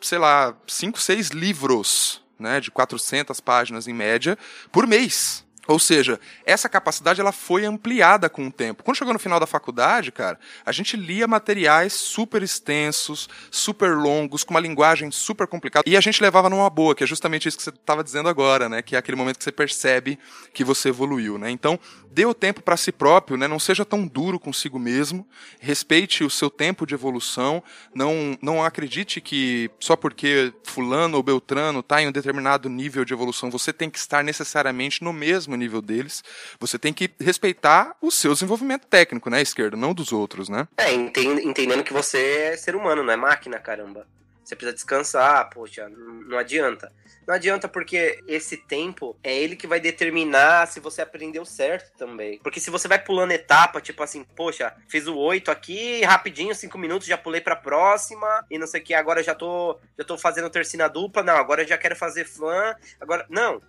[0.00, 4.38] sei lá, 5, 6 livros, né, de 400 páginas em média,
[4.70, 5.44] por mês.
[5.68, 8.82] Ou seja, essa capacidade ela foi ampliada com o tempo.
[8.82, 14.42] Quando chegou no final da faculdade, cara, a gente lia materiais super extensos, super longos,
[14.42, 17.58] com uma linguagem super complicada, e a gente levava numa boa, que é justamente isso
[17.58, 18.80] que você estava dizendo agora, né?
[18.80, 20.18] Que é aquele momento que você percebe
[20.54, 21.50] que você evoluiu, né?
[21.50, 21.78] Então,
[22.10, 23.46] dê o tempo para si próprio, né?
[23.46, 25.28] Não seja tão duro consigo mesmo,
[25.60, 27.62] respeite o seu tempo de evolução,
[27.94, 33.12] não, não acredite que só porque fulano ou beltrano está em um determinado nível de
[33.12, 36.22] evolução, você tem que estar necessariamente no mesmo nível deles,
[36.58, 40.66] você tem que respeitar o seu desenvolvimento técnico, né, esquerda, não dos outros, né?
[40.76, 44.06] É, entendendo que você é ser humano, não é máquina, caramba.
[44.48, 46.90] Você precisa descansar, poxa, não adianta.
[47.26, 52.38] Não adianta porque esse tempo é ele que vai determinar se você aprendeu certo também.
[52.38, 56.78] Porque se você vai pulando etapa, tipo assim, poxa, fiz o 8 aqui, rapidinho, 5
[56.78, 60.16] minutos, já pulei pra próxima, e não sei o que, agora já tô, já tô
[60.16, 63.60] fazendo tercina dupla, não, agora já quero fazer flan, agora, não,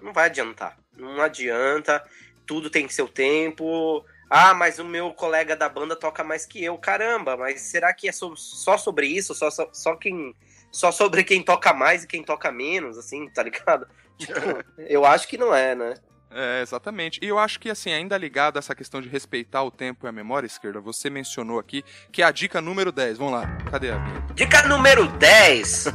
[0.00, 0.78] não vai adiantar.
[0.96, 2.04] Não adianta.
[2.46, 4.04] Tudo tem seu tempo.
[4.30, 6.76] Ah, mas o meu colega da banda toca mais que eu.
[6.76, 9.34] Caramba, mas será que é só sobre isso?
[9.34, 10.34] Só, só, só quem.
[10.70, 13.88] Só sobre quem toca mais e quem toca menos, assim, tá ligado?
[14.18, 14.34] Tipo,
[14.86, 15.94] eu acho que não é, né?
[16.30, 17.18] É, exatamente.
[17.22, 20.08] E eu acho que, assim, ainda ligado a essa questão de respeitar o tempo e
[20.08, 23.18] a memória esquerda, você mencionou aqui que é a dica número 10.
[23.18, 24.18] Vamos lá, cadê a minha?
[24.38, 25.86] Dica número 10!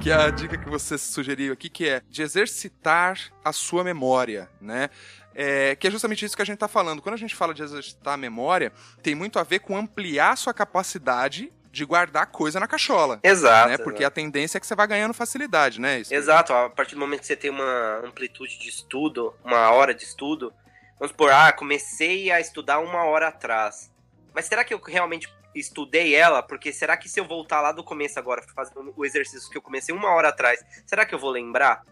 [0.00, 4.48] que é a dica que você sugeriu aqui, que é de exercitar a sua memória,
[4.60, 4.88] né?
[5.34, 7.02] É, que é justamente isso que a gente está falando.
[7.02, 8.72] Quando a gente fala de exercitar a memória,
[9.02, 13.18] tem muito a ver com ampliar sua capacidade de guardar coisa na caixola.
[13.22, 13.70] Exato.
[13.70, 13.78] Né?
[13.78, 14.12] Porque exato.
[14.12, 16.00] a tendência é que você vai ganhando facilidade, né?
[16.00, 16.14] Isso.
[16.14, 20.04] Exato, a partir do momento que você tem uma amplitude de estudo, uma hora de
[20.04, 20.52] estudo,
[20.98, 23.90] vamos supor, ah, comecei a estudar uma hora atrás.
[24.34, 26.42] Mas será que eu realmente estudei ela?
[26.42, 29.62] Porque será que se eu voltar lá do começo agora, fazendo o exercício que eu
[29.62, 31.82] comecei uma hora atrás, será que eu vou lembrar?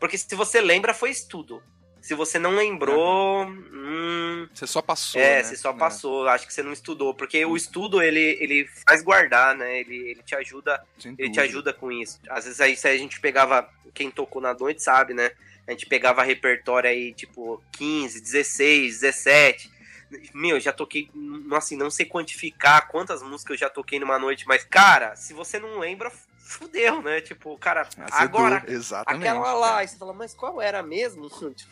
[0.00, 1.62] Porque se você lembra, foi estudo.
[2.00, 5.20] Se você não lembrou, hum, Você só passou.
[5.20, 5.42] é, né?
[5.44, 5.76] você só É.
[5.76, 9.80] passou, acho que você não estudou, porque o estudo ele, ele faz guardar, né?
[9.80, 12.18] Ele, ele te ajuda Sem ele te ajuda com isso.
[12.28, 15.30] Às vezes aí se a gente pegava, quem tocou na noite sabe, né?
[15.66, 19.70] A gente pegava repertório aí, tipo, 15, 16, 17.
[20.34, 24.44] Meu, já toquei, não, assim, não sei quantificar quantas músicas eu já toquei numa noite,
[24.48, 26.10] mas, cara, se você não lembra,
[26.50, 27.20] fudeu, né?
[27.20, 29.26] Tipo, cara, Azedou, agora, Exatamente.
[29.28, 31.28] aquela lá, aí você fala, mas qual era mesmo?
[31.54, 31.70] tipo,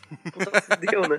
[0.63, 1.19] fudeu, né?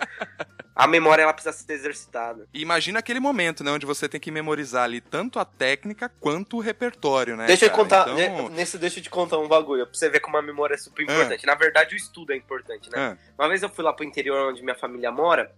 [0.76, 2.48] A memória, ela precisa ser exercitada.
[2.54, 3.72] E imagina aquele momento, né?
[3.72, 7.48] Onde você tem que memorizar ali tanto a técnica quanto o repertório, né?
[7.48, 7.82] Deixa eu cara?
[7.84, 8.50] contar, Então...
[8.50, 10.78] ne- nesse deixa eu te contar um bagulho, pra você ver como a memória é
[10.78, 11.46] super importante.
[11.46, 12.98] Na verdade, o estudo é importante, né?
[12.98, 15.52] Ah, Uma vez eu fui lá pro interior onde minha família mora,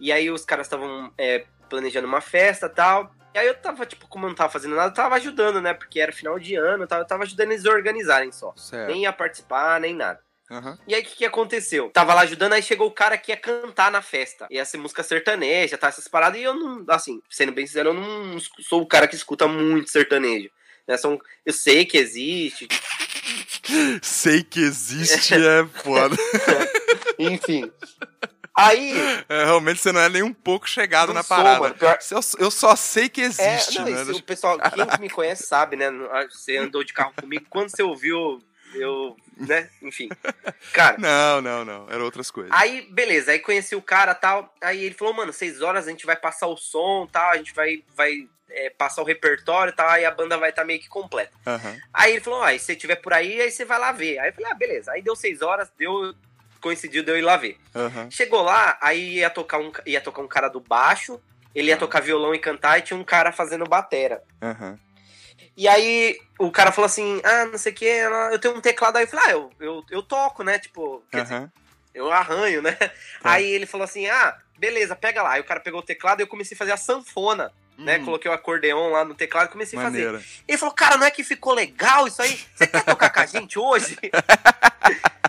[0.00, 3.12] e aí os caras estavam é, planejando uma festa e tal.
[3.34, 5.72] E aí eu tava, tipo, como eu não tava fazendo nada, eu tava ajudando, né?
[5.72, 8.52] Porque era final de ano eu tava ajudando eles a organizarem só.
[8.56, 8.90] certo.
[8.90, 10.20] Nem ia participar, nem nada.
[10.50, 10.78] Aham.
[10.86, 11.88] E aí o que, que aconteceu?
[11.90, 14.46] Tava lá ajudando, aí chegou o cara que ia cantar na festa.
[14.50, 15.88] Ia ser música sertaneja, tá?
[15.88, 19.14] Essas paradas, e eu não, assim, sendo bem sincero, eu não sou o cara que
[19.14, 20.50] escuta muito sertanejo.
[20.86, 20.96] Né?
[20.98, 22.68] São, eu sei que existe,
[24.02, 26.16] Sei que existe é foda.
[27.18, 27.70] enfim.
[28.54, 28.92] Aí.
[29.28, 31.70] É, realmente você não é nem um pouco chegado na sou, parada.
[31.74, 34.02] Pior- Eu, eu só sei que É, existe, não, né?
[34.02, 35.86] isso, o pessoal, quem me conhece sabe, né?
[36.30, 38.42] Você andou de carro comigo, quando você ouviu,
[38.74, 39.70] eu, né?
[39.80, 40.08] Enfim.
[40.72, 41.86] Cara, Não, não, não.
[41.90, 42.52] Eram outras coisas.
[42.54, 44.54] aí, beleza, aí conheci o cara tal.
[44.60, 47.54] Aí ele falou, mano, seis horas a gente vai passar o som tal, a gente
[47.54, 51.32] vai, vai é, passar o repertório tal, aí a banda vai estar meio que completa.
[51.46, 51.78] Aham.
[51.92, 54.18] Aí ele falou, ah, e se você estiver por aí, aí você vai lá ver.
[54.18, 54.92] Aí eu falei, ah, beleza.
[54.92, 56.14] Aí deu seis horas, deu.
[56.62, 57.58] Coincidiu de eu ir lá ver.
[57.74, 58.08] Aham.
[58.10, 61.20] Chegou lá, aí ia tocar um, ia tocar um cara do baixo,
[61.54, 61.78] ele ia Ah.
[61.78, 64.22] tocar violão e cantar, e tinha um cara fazendo batera.
[64.40, 64.78] Aham.
[65.56, 68.96] E aí o cara falou assim, ah, não sei o que, eu tenho um teclado
[68.96, 69.04] aí.
[69.04, 70.58] Eu falei, ah, eu, eu, eu toco, né?
[70.58, 71.50] Tipo, quer dizer,
[71.94, 72.78] eu arranho, né?
[73.22, 75.32] Aí ele falou assim, ah, beleza, pega lá.
[75.32, 77.98] Aí o cara pegou o teclado e eu comecei a fazer a sanfona, né?
[77.98, 80.24] Hum, Coloquei o acordeon lá no teclado e comecei a fazer.
[80.48, 82.40] Ele falou, cara, não é que ficou legal isso aí?
[82.54, 83.98] Você quer tocar com a gente hoje?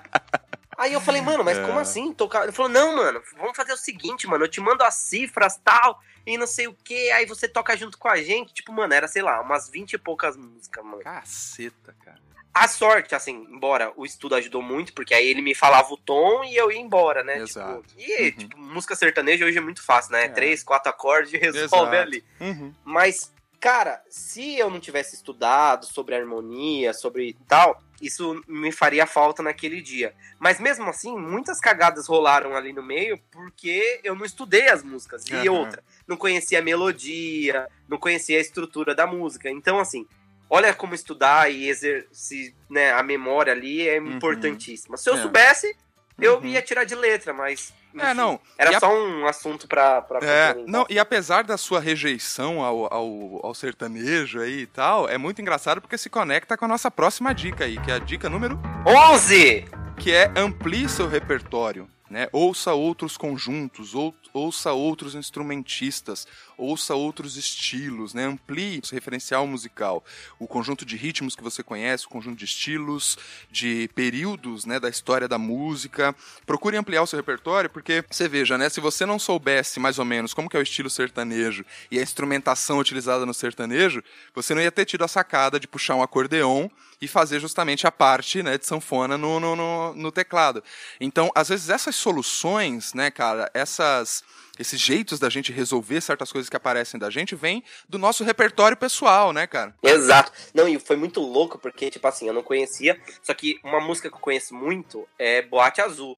[0.84, 1.66] Aí eu falei, mano, mas É.
[1.66, 2.44] como assim tocar?
[2.44, 6.02] Ele falou, não, mano, vamos fazer o seguinte, mano, eu te mando as cifras tal,
[6.26, 8.54] e não sei o que, aí você toca junto com a gente.
[8.54, 11.02] Tipo, mano, era, sei lá, umas 20 e poucas músicas, mano.
[11.02, 12.22] Caceta, cara.
[12.54, 16.44] A sorte, assim, embora o estudo ajudou muito, porque aí ele me falava o tom
[16.44, 17.40] e eu ia embora, né?
[17.40, 17.82] Exato.
[17.88, 18.38] Tipo, e, Uhum.
[18.38, 20.26] tipo, música sertaneja hoje é muito fácil, né?
[20.26, 20.30] É.
[20.30, 21.96] Três, quatro acordes e resolve Exato.
[21.96, 22.24] ali.
[22.40, 22.72] Uhum.
[22.84, 23.34] Mas,
[23.64, 29.82] cara, se eu não tivesse estudado sobre harmonia, sobre tal, isso me faria falta naquele
[29.82, 30.14] dia.
[30.38, 35.24] Mas mesmo assim, muitas cagadas rolaram ali no meio porque eu não estudei as músicas.
[35.30, 35.52] E Aham.
[35.52, 39.50] outra, não conhecia a melodia, não conhecia a estrutura da música.
[39.50, 40.06] Então, assim,
[40.50, 44.18] olha como estudar e exercer né, a memória ali é Uhum.
[44.18, 44.98] importantíssima.
[44.98, 45.22] Se eu É.
[45.22, 45.74] soubesse,
[46.20, 46.48] eu Uhum.
[46.48, 47.74] ia tirar de letra, mas.
[47.98, 48.40] É, enfim, não.
[48.58, 52.92] Era a- só um assunto pra, pra É, não, e apesar da sua rejeição ao,
[52.94, 56.90] ao, ao sertanejo aí e tal, é muito engraçado porque se conecta com a nossa
[56.90, 59.66] próxima dica aí, que é a dica número 11!
[59.98, 62.28] que é amplie seu repertório, né?
[62.32, 66.28] Ouça outros conjuntos, ou, ouça outros instrumentistas,
[66.58, 68.26] ouça outros estilos, né?
[68.26, 70.04] Amplie o referencial musical,
[70.40, 73.18] o conjunto de ritmos que você conhece, o conjunto de estilos,
[73.52, 76.16] de períodos, né, da história da música.
[76.46, 80.06] Procure ampliar o seu repertório, porque você veja, né, se você não soubesse mais ou
[80.06, 84.62] menos como que é o estilo sertanejo e a instrumentação utilizada no sertanejo, você não
[84.62, 86.70] ia ter tido a sacada de puxar um acordeon
[87.02, 90.64] e fazer justamente a parte né, de sanfona no, no, no, no teclado.
[91.00, 94.24] Então, às vezes, essas soluções, né, cara, essas,
[94.58, 98.78] esses jeitos da gente resolver certas coisas que aparecem da gente, vem do nosso repertório
[98.78, 99.74] pessoal, né, cara?
[99.82, 100.32] Exato.
[100.54, 103.00] Não, e foi muito louco porque, tipo assim, eu não conhecia.
[103.22, 106.16] Só que uma música que eu conheço muito é Boate Azul.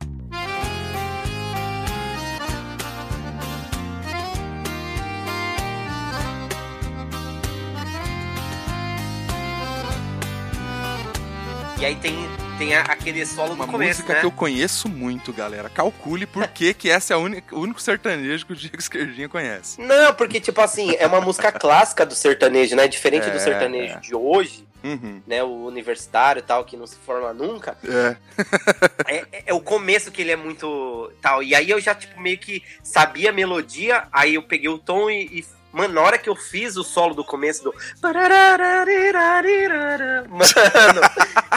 [11.77, 14.19] E aí tem tem a, aquele solo Uma começo, música né?
[14.21, 15.69] que eu conheço muito, galera.
[15.69, 19.27] Calcule por que que essa é a única, o único sertanejo que o Diego Esquerdinha
[19.27, 19.81] conhece.
[19.81, 22.87] Não, porque, tipo assim, é uma música clássica do sertanejo, né?
[22.87, 23.99] Diferente É, do sertanejo é.
[23.99, 25.19] de hoje, Uhum.
[25.25, 25.43] né?
[25.43, 27.77] O universitário e tal, que não se forma nunca.
[27.83, 28.15] É.
[29.07, 31.43] É, é- é o começo que ele é muito tal.
[31.43, 35.09] E aí eu já, tipo, meio que sabia a melodia, aí eu peguei o tom
[35.09, 35.25] e.
[35.39, 35.45] e-
[35.75, 37.75] Mano, na hora que eu fiz o solo do começo do.
[40.29, 41.01] Mano,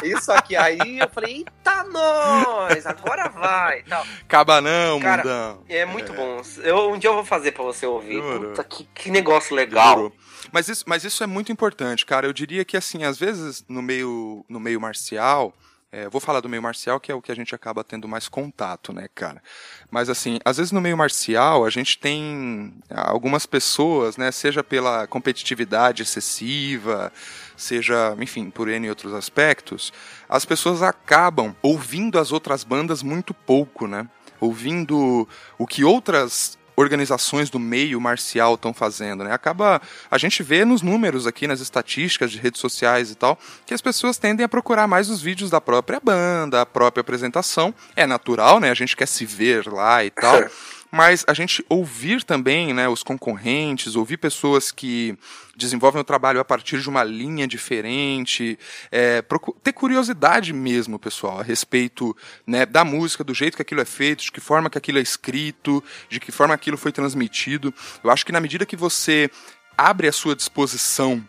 [0.02, 3.84] isso aqui aí eu falei, eita nós, agora vai.
[3.84, 4.04] Tal.
[4.26, 5.64] Cabanão, Cara, mundão.
[5.68, 6.42] É muito bom.
[6.64, 8.20] Eu, um dia eu vou fazer pra você ouvir.
[8.20, 10.12] Puta, que, que negócio legal.
[10.50, 12.26] Mas isso, mas isso é muito importante, cara.
[12.26, 15.54] Eu diria que, assim, às vezes no meio, no meio marcial,
[15.90, 18.28] é, vou falar do meio marcial, que é o que a gente acaba tendo mais
[18.28, 19.42] contato, né, cara?
[19.90, 25.06] Mas, assim, às vezes no meio marcial, a gente tem algumas pessoas, né, seja pela
[25.06, 27.10] competitividade excessiva,
[27.56, 29.92] seja, enfim, por N outros aspectos,
[30.28, 34.06] as pessoas acabam ouvindo as outras bandas muito pouco, né?
[34.40, 35.26] Ouvindo
[35.58, 39.32] o que outras organizações do meio marcial estão fazendo, né?
[39.32, 43.74] Acaba a gente vê nos números aqui nas estatísticas de redes sociais e tal que
[43.74, 47.74] as pessoas tendem a procurar mais os vídeos da própria banda, a própria apresentação.
[47.96, 48.70] É natural, né?
[48.70, 50.44] A gente quer se ver lá e tal.
[50.90, 55.18] Mas a gente ouvir também, né, os concorrentes, ouvir pessoas que
[55.54, 58.58] desenvolvem o trabalho a partir de uma linha diferente,
[58.90, 59.22] é,
[59.62, 62.16] ter curiosidade mesmo, pessoal, a respeito
[62.46, 65.02] né, da música, do jeito que aquilo é feito, de que forma que aquilo é
[65.02, 67.74] escrito, de que forma aquilo foi transmitido.
[68.02, 69.30] Eu acho que na medida que você
[69.76, 71.22] abre a sua disposição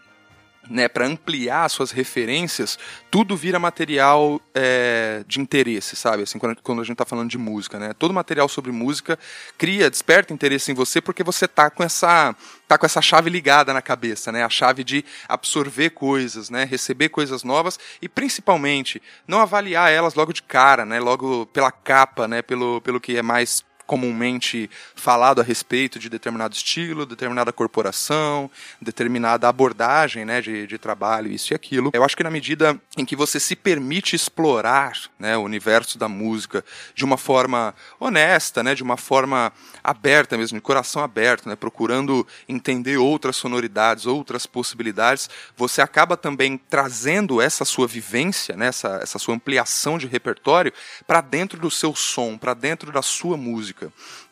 [0.68, 2.78] né, para ampliar suas referências,
[3.10, 6.24] tudo vira material é, de interesse, sabe?
[6.24, 7.94] Assim, quando, quando a gente está falando de música, né?
[7.98, 9.18] Todo material sobre música
[9.58, 12.36] cria, desperta interesse em você porque você tá com essa
[12.68, 14.44] tá com essa chave ligada na cabeça, né?
[14.44, 16.66] A chave de absorver coisas, né?
[16.66, 21.00] Receber coisas novas e principalmente não avaliar elas logo de cara, né?
[21.00, 22.44] Logo pela capa, né?
[22.44, 28.48] Pelo, pelo que é mais comumente falado a respeito de determinado estilo, determinada corporação,
[28.80, 31.90] determinada abordagem né, de, de trabalho, isso e aquilo.
[31.92, 36.08] Eu acho que na medida em que você se permite explorar né, o universo da
[36.08, 36.64] música
[36.94, 39.52] de uma forma honesta, né, de uma forma
[39.84, 46.60] aberta mesmo, de coração aberto, né, procurando entender outras sonoridades, outras possibilidades, você acaba também
[46.70, 50.72] trazendo essa sua vivência, né, essa, essa sua ampliação de repertório
[51.08, 53.79] para dentro do seu som, para dentro da sua música.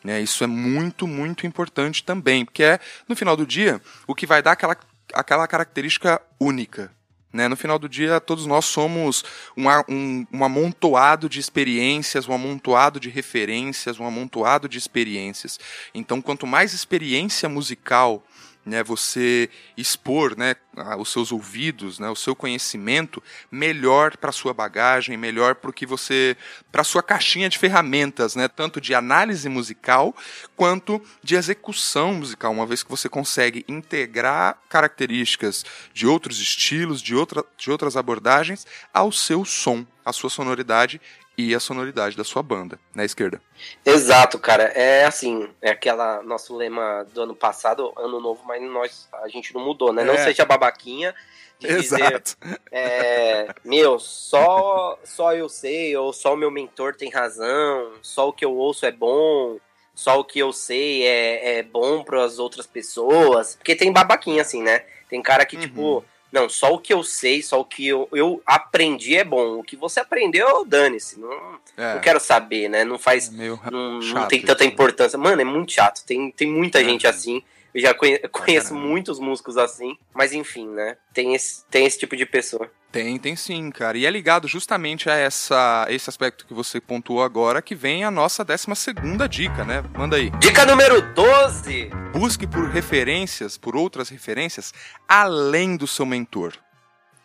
[0.02, 0.20] Né?
[0.20, 4.42] Isso é muito, muito importante também, porque é, no final do dia, o que vai
[4.42, 4.76] dar aquela,
[5.14, 6.92] aquela característica única.
[7.32, 7.46] Né?
[7.46, 9.22] No final do dia, todos nós somos
[9.56, 15.60] um, um, um amontoado de experiências, um amontoado de referências, um amontoado de experiências.
[15.94, 18.24] Então, quanto mais experiência musical
[18.68, 20.54] né, você expor né,
[20.98, 26.36] os seus ouvidos, né, o seu conhecimento, melhor para sua bagagem, melhor para que você,
[26.70, 30.14] para sua caixinha de ferramentas, né, tanto de análise musical
[30.56, 37.14] quanto de execução musical, uma vez que você consegue integrar características de outros estilos, de,
[37.14, 41.00] outra, de outras abordagens ao seu som, à sua sonoridade
[41.38, 43.40] e a sonoridade da sua banda, na esquerda.
[43.86, 44.64] Exato, cara.
[44.64, 49.54] É assim, é aquela nosso lema do ano passado, ano novo, mas nós a gente
[49.54, 50.02] não mudou, né?
[50.02, 50.24] Não É.
[50.24, 51.14] seja babaquinha.
[51.60, 52.36] De dizer, Exato.
[52.70, 58.32] é, meu, só só eu sei, ou só o meu mentor tem razão, só o
[58.32, 59.58] que eu ouço é bom,
[59.94, 63.56] só o que eu sei é, é bom para as outras pessoas.
[63.56, 64.84] Porque tem babaquinha assim, né?
[65.08, 65.62] Tem cara que, Uhum.
[65.62, 69.58] tipo, não, só o que eu sei, só o que eu, eu aprendi é bom.
[69.58, 71.18] O que você aprendeu, dane-se.
[71.18, 72.84] Não, É, não quero saber, né?
[72.84, 73.28] Não faz.
[73.28, 74.70] é Não, não tem tanta né?
[74.70, 75.18] importância.
[75.18, 76.04] Mano, é muito chato.
[76.04, 76.84] Tem, tem muita É.
[76.84, 77.42] gente assim.
[77.74, 78.86] Eu já conhe- conheço caramba.
[78.88, 79.96] muitos músicos assim.
[80.14, 80.96] Mas enfim, né?
[81.12, 82.70] Tem esse, tem esse tipo de pessoa.
[82.90, 83.98] Tem, tem sim, cara.
[83.98, 88.10] E é ligado justamente a essa, esse aspecto que você pontuou agora, que vem a
[88.10, 89.84] nossa 12 segunda dica, né?
[89.96, 90.30] Manda aí.
[90.40, 91.90] Dica número 12.
[92.12, 94.72] Busque por referências, por outras referências,
[95.06, 96.54] além do seu mentor.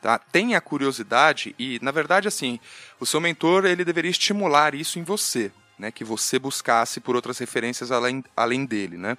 [0.01, 0.19] Tá?
[0.19, 2.59] Tenha curiosidade e, na verdade, assim,
[2.99, 5.91] o seu mentor ele deveria estimular isso em você, né?
[5.91, 9.17] Que você buscasse por outras referências além, além dele, né?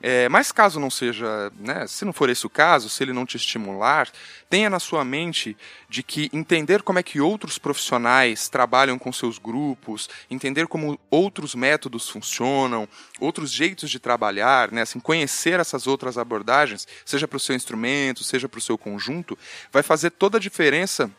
[0.00, 3.26] É, mas caso não seja, né, se não for esse o caso, se ele não
[3.26, 4.08] te estimular,
[4.48, 5.56] tenha na sua mente
[5.88, 11.52] de que entender como é que outros profissionais trabalham com seus grupos, entender como outros
[11.52, 12.88] métodos funcionam,
[13.18, 18.22] outros jeitos de trabalhar, né, assim, conhecer essas outras abordagens, seja para o seu instrumento,
[18.22, 19.36] seja para o seu conjunto,
[19.72, 21.10] vai fazer toda a diferença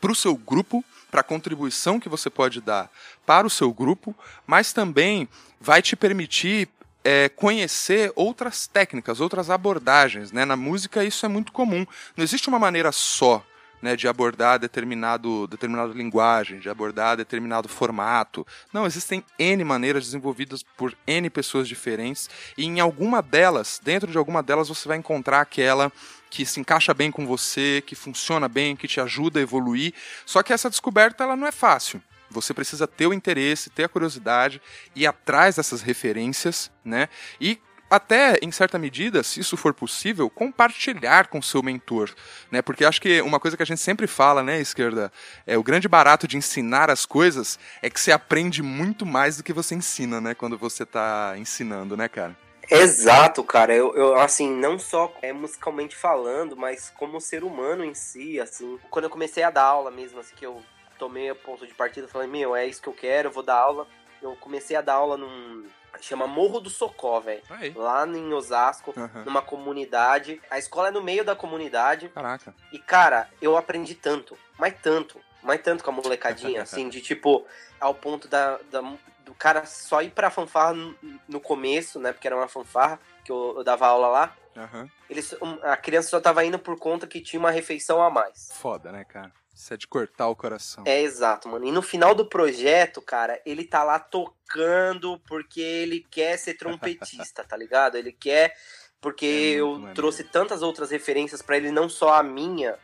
[0.00, 2.90] para o seu grupo, para a contribuição que você pode dar
[3.26, 4.14] para o seu grupo,
[4.46, 5.28] mas também
[5.60, 6.68] vai te permitir
[7.04, 10.32] é, conhecer outras técnicas, outras abordagens.
[10.32, 10.44] Né?
[10.44, 11.86] Na música isso é muito comum.
[12.16, 13.44] Não existe uma maneira só
[13.80, 18.46] né, de abordar determinado, determinada linguagem, de abordar determinado formato.
[18.72, 24.18] Não, existem N maneiras desenvolvidas por N pessoas diferentes, e em alguma delas, dentro de
[24.18, 25.92] alguma delas, você vai encontrar aquela
[26.30, 29.94] que se encaixa bem com você, que funciona bem, que te ajuda a evoluir.
[30.26, 32.02] Só que essa descoberta ela não é fácil.
[32.30, 34.60] Você precisa ter o interesse, ter a curiosidade,
[34.94, 37.08] ir atrás dessas referências, né?
[37.40, 37.58] E
[37.90, 42.10] até, em certa medida, se isso for possível, compartilhar com seu mentor,
[42.50, 42.60] né?
[42.60, 45.10] Porque acho que uma coisa que a gente sempre fala, né, esquerda,
[45.46, 49.42] é o grande barato de ensinar as coisas é que você aprende muito mais do
[49.42, 52.36] que você ensina, né, quando você está ensinando, né, cara?
[52.70, 53.74] Exato, cara.
[53.74, 58.78] Eu, eu, assim, não só é musicalmente falando, mas como ser humano em si, assim.
[58.90, 60.62] Quando eu comecei a dar aula mesmo, assim, que eu
[60.98, 63.56] tomei o ponto de partida, falei, meu, é isso que eu quero, eu vou dar
[63.56, 63.86] aula.
[64.20, 65.64] Eu comecei a dar aula num,
[66.00, 67.42] Chama Morro do Socó, velho.
[67.74, 69.24] Lá em Osasco, uhum.
[69.24, 70.40] numa comunidade.
[70.50, 72.08] A escola é no meio da comunidade.
[72.10, 72.54] Caraca.
[72.72, 77.44] E, cara, eu aprendi tanto, mas tanto, mas tanto com a molecadinha, assim, de tipo,
[77.80, 78.80] ao ponto da, da,
[79.24, 80.96] do cara só ir pra fanfarra no,
[81.26, 82.12] no começo, né?
[82.12, 84.36] Porque era uma fanfarra que eu, eu dava aula lá.
[84.56, 84.88] Uhum.
[85.08, 88.50] Eles, a criança só tava indo por conta que tinha uma refeição a mais.
[88.54, 89.32] Foda, né, cara?
[89.58, 90.84] Isso é de cortar o coração.
[90.86, 91.64] É exato, mano.
[91.64, 97.42] E no final do projeto, cara, ele tá lá tocando porque ele quer ser trompetista,
[97.42, 97.96] tá ligado?
[97.96, 98.54] Ele quer.
[99.00, 99.94] Porque é eu maneiro.
[99.94, 102.78] trouxe tantas outras referências para ele, não só a minha,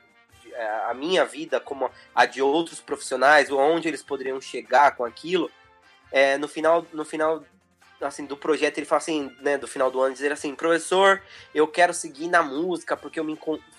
[0.52, 5.48] é, a minha vida, como a de outros profissionais, onde eles poderiam chegar com aquilo.
[6.10, 7.44] É, no final, no final
[8.00, 11.22] assim, do projeto, ele fala assim, né, do final do ano, dizer assim, professor,
[11.54, 13.38] eu quero seguir na música porque eu me,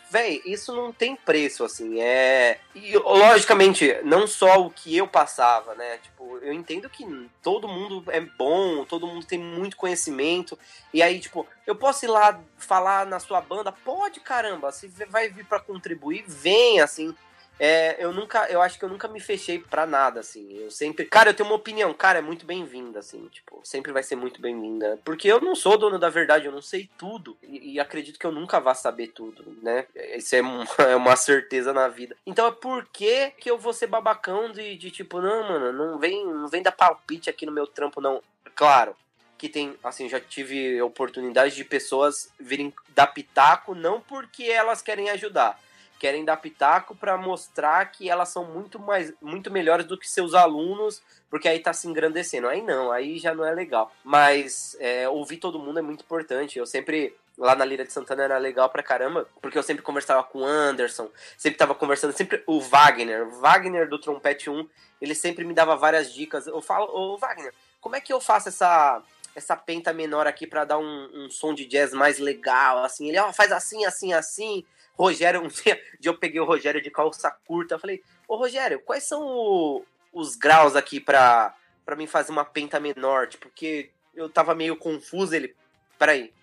[0.09, 2.01] Véi, isso não tem preço, assim.
[2.01, 2.59] É.
[2.73, 5.97] E, logicamente, não só o que eu passava, né?
[5.97, 7.05] Tipo, eu entendo que
[7.41, 10.57] todo mundo é bom, todo mundo tem muito conhecimento.
[10.93, 13.71] E aí, tipo, eu posso ir lá falar na sua banda?
[13.71, 14.71] Pode, caramba.
[14.71, 17.15] Se vai vir para contribuir, vem, assim.
[17.59, 20.57] É, eu nunca, eu acho que eu nunca me fechei para nada, assim.
[20.57, 24.03] Eu sempre, cara, eu tenho uma opinião, cara, é muito bem-vinda, assim, tipo, sempre vai
[24.03, 27.73] ser muito bem-vinda, porque eu não sou dono da verdade, eu não sei tudo e,
[27.73, 29.85] e, acredito que eu nunca vá saber tudo, né?
[30.15, 30.39] Isso é,
[30.91, 32.15] é uma certeza na vida.
[32.25, 35.97] Então é por que que eu vou ser babacão de, de tipo, não, mano, não
[35.97, 38.21] vem, não vem dar palpite aqui no meu trampo, não.
[38.53, 38.95] Claro,
[39.37, 45.09] que tem, assim, já tive oportunidade de pessoas virem dar pitaco, não porque elas querem
[45.09, 45.59] ajudar,
[45.99, 50.33] querem dar pitaco para mostrar que elas são muito mais muito melhores do que seus
[50.33, 52.47] alunos, porque aí tá se engrandecendo.
[52.47, 53.91] Aí não, aí já não é legal.
[54.03, 56.59] Mas é, ouvir todo mundo é muito importante.
[56.59, 60.23] Eu sempre lá na Lira de Santana era legal pra caramba, porque eu sempre conversava
[60.23, 64.67] com o Anderson, sempre tava conversando, sempre o Wagner, o Wagner do Trompete 1,
[65.01, 66.47] ele sempre me dava várias dicas.
[66.47, 69.03] Eu falo, ô Wagner, como é que eu faço essa
[69.35, 73.19] essa penta menor aqui para dar um, um, som de jazz mais legal, assim, ele,
[73.19, 74.63] ó, oh, faz assim, assim, assim,
[74.97, 79.21] Rogério, um dia, eu peguei o Rogério de calça curta, falei, ô Rogério, quais são
[79.21, 81.53] o, os graus aqui pra,
[81.85, 83.27] pra mim fazer uma penta menor?
[83.39, 85.55] Porque eu tava meio confuso, ele,
[85.99, 86.33] peraí,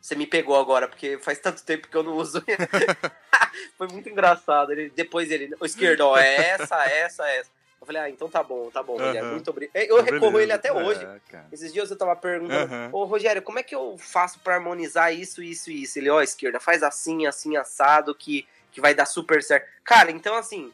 [0.00, 2.42] você me pegou agora, porque faz tanto tempo que eu não uso.
[3.76, 4.72] Foi muito engraçado.
[4.72, 7.50] Ele, depois ele, o esquerdo, ó, é essa, essa, essa.
[7.88, 9.76] Eu falei, ah, então tá bom, tá bom, Rogério, muito obrigado.
[9.76, 10.42] Eu recorro Beleza.
[10.42, 11.02] ele até hoje.
[11.32, 15.14] É, Esses dias eu tava perguntando, ô Rogério, como é que eu faço para harmonizar
[15.14, 15.98] isso, isso e isso?
[15.98, 19.66] Ele, ó, esquerda, faz assim, assim, assado, que, que vai dar super certo.
[19.82, 20.70] Cara, então assim,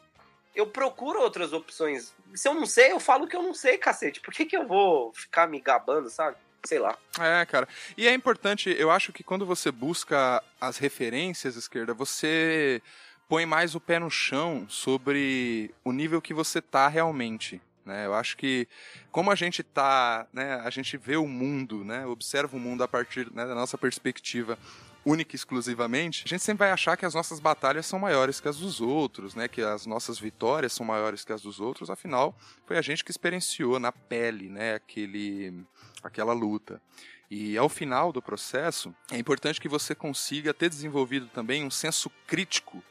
[0.53, 2.13] eu procuro outras opções.
[2.33, 4.19] Se eu não sei, eu falo que eu não sei, cacete.
[4.19, 6.35] Por que, que eu vou ficar me gabando, sabe?
[6.65, 6.97] Sei lá.
[7.19, 7.67] É, cara.
[7.95, 12.81] E é importante, eu acho que quando você busca as referências, esquerda, você
[13.27, 17.61] põe mais o pé no chão sobre o nível que você tá realmente.
[17.85, 18.05] Né?
[18.05, 18.67] Eu acho que
[19.11, 22.87] como a gente tá, né, a gente vê o mundo, né, observa o mundo a
[22.87, 24.57] partir né, da nossa perspectiva
[25.05, 28.47] única e exclusivamente, a gente sempre vai achar que as nossas batalhas são maiores que
[28.47, 29.47] as dos outros, né?
[29.47, 33.11] Que as nossas vitórias são maiores que as dos outros, afinal, foi a gente que
[33.11, 35.53] experienciou na pele, né, aquele
[36.03, 36.81] aquela luta.
[37.29, 42.09] E ao final do processo, é importante que você consiga ter desenvolvido também um senso
[42.27, 42.83] crítico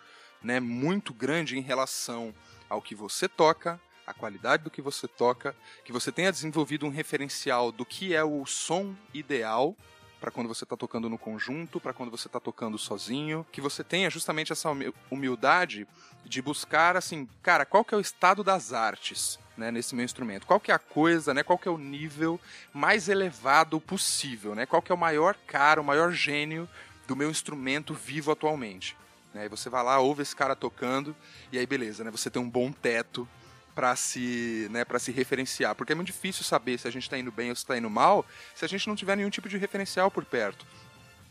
[0.45, 2.33] né, muito grande em relação
[2.69, 6.91] ao que você toca, a qualidade do que você toca, que você tenha desenvolvido um
[6.91, 9.75] referencial do que é o som ideal
[10.21, 13.83] para quando você está tocando no conjunto, para quando você está tocando sozinho, que você
[13.85, 14.71] tenha justamente essa
[15.11, 15.87] humildade
[16.25, 20.47] de buscar assim, cara, qual que é o estado das artes, né, nesse meu instrumento?
[20.47, 22.41] Qual que é a coisa, né, qual que é o nível
[22.73, 24.65] mais elevado possível, né?
[24.65, 26.69] Qual que é o maior cara, o maior gênio
[27.07, 28.97] do meu instrumento vivo atualmente?
[29.35, 29.43] Né?
[29.43, 31.15] Aí você vai lá, ouve esse cara tocando,
[31.53, 32.11] e aí beleza, né?
[32.11, 33.29] Você tem um bom teto
[33.75, 37.19] para se, né, para se referenciar, porque é muito difícil saber se a gente está
[37.19, 38.25] indo bem ou se está indo mal,
[38.55, 40.65] se a gente não tiver nenhum tipo de referencial por perto.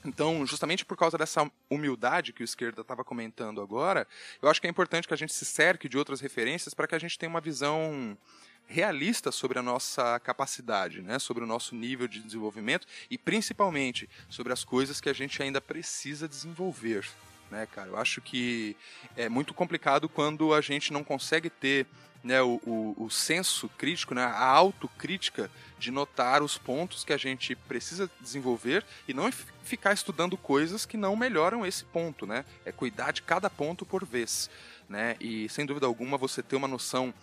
[0.06, 4.06] Então, justamente por causa dessa humildade que o esquerda estava comentando agora,
[4.42, 6.96] eu acho que é importante que a gente se cerque de outras referências para que
[6.96, 8.18] a gente tenha uma visão
[8.66, 11.20] realista sobre a nossa capacidade, né?
[11.20, 15.62] sobre o nosso nível de desenvolvimento e principalmente sobre as coisas que a gente ainda
[15.62, 17.06] precisa desenvolver.
[17.54, 17.88] Né, cara?
[17.90, 18.76] Eu acho que
[19.16, 21.86] é muito complicado quando a gente não consegue ter
[22.24, 27.18] né, o, o, o senso crítico, né, a autocrítica de notar os pontos que a
[27.18, 29.32] gente precisa desenvolver e não
[29.62, 32.44] ficar estudando coisas que não melhoram esse ponto, né?
[32.66, 34.50] É cuidar de cada ponto por vez,
[34.90, 35.16] né?
[35.20, 37.14] E sem dúvida alguma você ter uma noção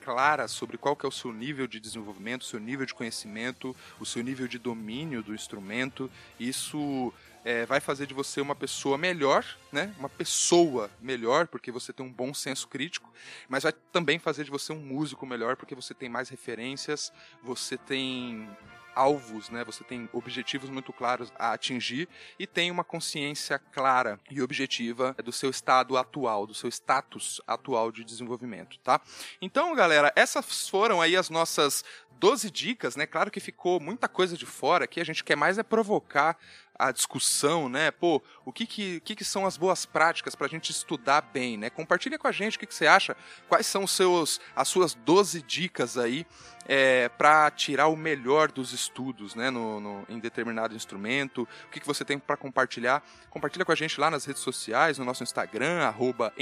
[0.00, 3.74] clara sobre qual que é o seu nível de desenvolvimento, o seu nível de conhecimento,
[3.98, 7.12] o seu nível de domínio do instrumento, isso
[7.44, 9.94] é, vai fazer de você uma pessoa melhor, né?
[9.98, 13.12] Uma pessoa melhor, porque você tem um bom senso crítico,
[13.48, 17.12] mas vai também fazer de você um músico melhor, porque você tem mais referências,
[17.42, 18.48] você tem
[18.94, 19.64] alvos, né?
[19.64, 25.32] Você tem objetivos muito claros a atingir e tem uma consciência clara e objetiva do
[25.32, 29.00] seu estado atual, do seu status atual de desenvolvimento, tá?
[29.40, 31.84] Então, galera, essas foram aí as nossas
[32.18, 33.06] 12 dicas, né?
[33.06, 36.36] Claro que ficou muita coisa de fora aqui, a gente quer mais é provocar
[36.80, 37.90] a discussão, né?
[37.90, 41.58] Pô, o que que, que, que são as boas práticas para a gente estudar bem,
[41.58, 41.68] né?
[41.68, 43.14] Compartilha com a gente o que, que você acha,
[43.48, 46.26] quais são seus, as suas 12 dicas aí
[46.66, 49.50] é, para tirar o melhor dos estudos, né?
[49.50, 53.02] No, no em determinado instrumento, o que, que você tem para compartilhar.
[53.28, 56.32] Compartilha com a gente lá nas redes sociais, no nosso Instagram, arroba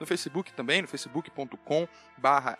[0.00, 1.88] no Facebook também, no facebook.com
[2.18, 2.56] barra.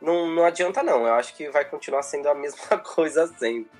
[0.00, 1.06] não, não adianta não.
[1.06, 3.70] Eu acho que vai continuar sendo a mesma coisa sempre.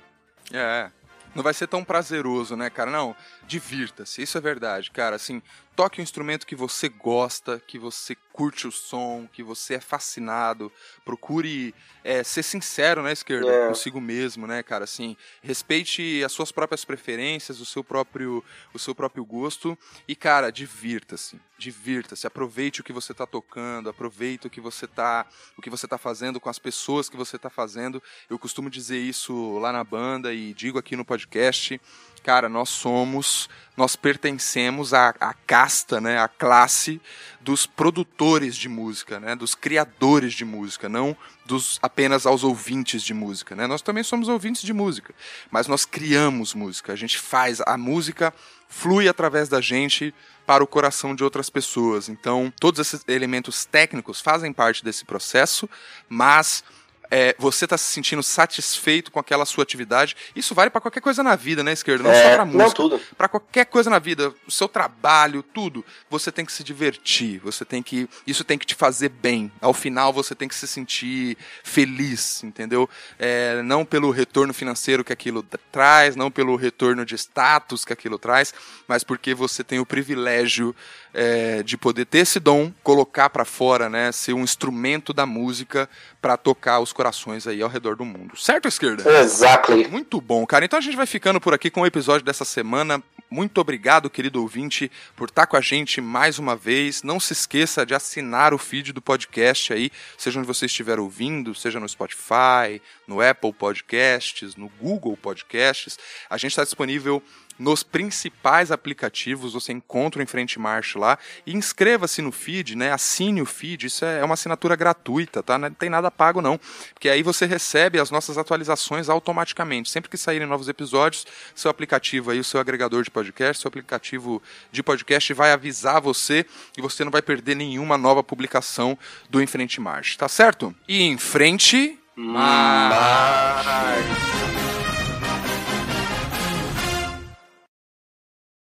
[0.51, 0.89] É,
[1.35, 2.89] não vai ser tão prazeroso, né, cara?
[2.89, 3.15] Não,
[3.45, 5.15] divirta-se, isso é verdade, cara.
[5.15, 5.41] Assim,
[5.75, 10.71] toque um instrumento que você gosta, que você curte o som, que você é fascinado.
[11.03, 11.75] Procure
[12.05, 13.51] é, ser sincero, né, esquerda?
[13.51, 13.67] É.
[13.67, 14.85] Consigo mesmo, né, cara?
[14.85, 18.41] Assim, respeite as suas próprias preferências, o seu próprio,
[18.73, 19.77] o seu próprio gosto.
[20.07, 21.37] E, cara, divirta-se.
[21.57, 22.25] Divirta-se.
[22.25, 25.27] Aproveite o que você tá tocando, aproveite o que você tá,
[25.57, 28.01] o que você tá fazendo com as pessoas que você tá fazendo.
[28.29, 31.77] Eu costumo dizer isso lá na banda e digo aqui no podcast
[32.19, 37.01] cara, nós somos, nós pertencemos à, à casta, né, à classe
[37.41, 41.15] dos produtores de música, né, dos criadores de música, não
[41.45, 43.65] dos apenas aos ouvintes de música, né?
[43.65, 45.15] Nós também somos ouvintes de música,
[45.49, 48.31] mas nós criamos música, a gente faz a música
[48.69, 50.13] flui através da gente
[50.45, 52.07] para o coração de outras pessoas.
[52.07, 55.67] Então, todos esses elementos técnicos fazem parte desse processo,
[56.07, 56.63] mas
[57.11, 60.15] é, você está se sentindo satisfeito com aquela sua atividade.
[60.35, 62.03] Isso vale para qualquer coisa na vida, né, esquerda?
[62.03, 62.99] Não é, só para música.
[63.17, 65.83] Para qualquer coisa na vida, o seu trabalho, tudo.
[66.09, 67.39] Você tem que se divertir.
[67.39, 69.51] Você tem que, isso tem que te fazer bem.
[69.59, 72.89] Ao final, você tem que se sentir feliz, entendeu?
[73.17, 78.19] É, não pelo retorno financeiro que aquilo traz, não pelo retorno de status que aquilo
[78.19, 78.53] traz,
[78.87, 80.75] mas porque você tem o privilégio
[81.13, 85.89] é, de poder ter esse dom, colocar para fora, né, ser um instrumento da música
[86.21, 88.37] para tocar os corações aí ao redor do mundo.
[88.37, 89.09] Certo, esquerda?
[89.21, 89.87] Exactly.
[89.87, 90.65] Muito bom, cara.
[90.65, 93.01] Então a gente vai ficando por aqui com o episódio dessa semana.
[93.29, 97.03] Muito obrigado, querido ouvinte, por estar com a gente mais uma vez.
[97.03, 101.53] Não se esqueça de assinar o feed do podcast aí, seja onde você estiver ouvindo,
[101.53, 105.99] seja no Spotify, no Apple Podcasts, no Google Podcasts.
[106.27, 107.21] A gente está disponível
[107.59, 111.19] nos principais aplicativos, você encontra o Em Frente Marcha lá.
[111.45, 112.91] E inscreva-se no feed, né?
[112.93, 115.57] Assine o feed, isso é uma assinatura gratuita, tá?
[115.57, 116.59] Não tem nada pago não,
[116.93, 119.89] porque aí você recebe as nossas atualizações automaticamente.
[119.89, 124.41] Sempre que saírem novos episódios, seu aplicativo aí, o seu agregador de podcast, seu aplicativo
[124.71, 126.45] de podcast vai avisar você
[126.77, 128.97] e você não vai perder nenhuma nova publicação
[129.29, 130.73] do Em Frente Marcha, tá certo?
[130.87, 131.99] E em frente...
[132.15, 133.69] Marcha!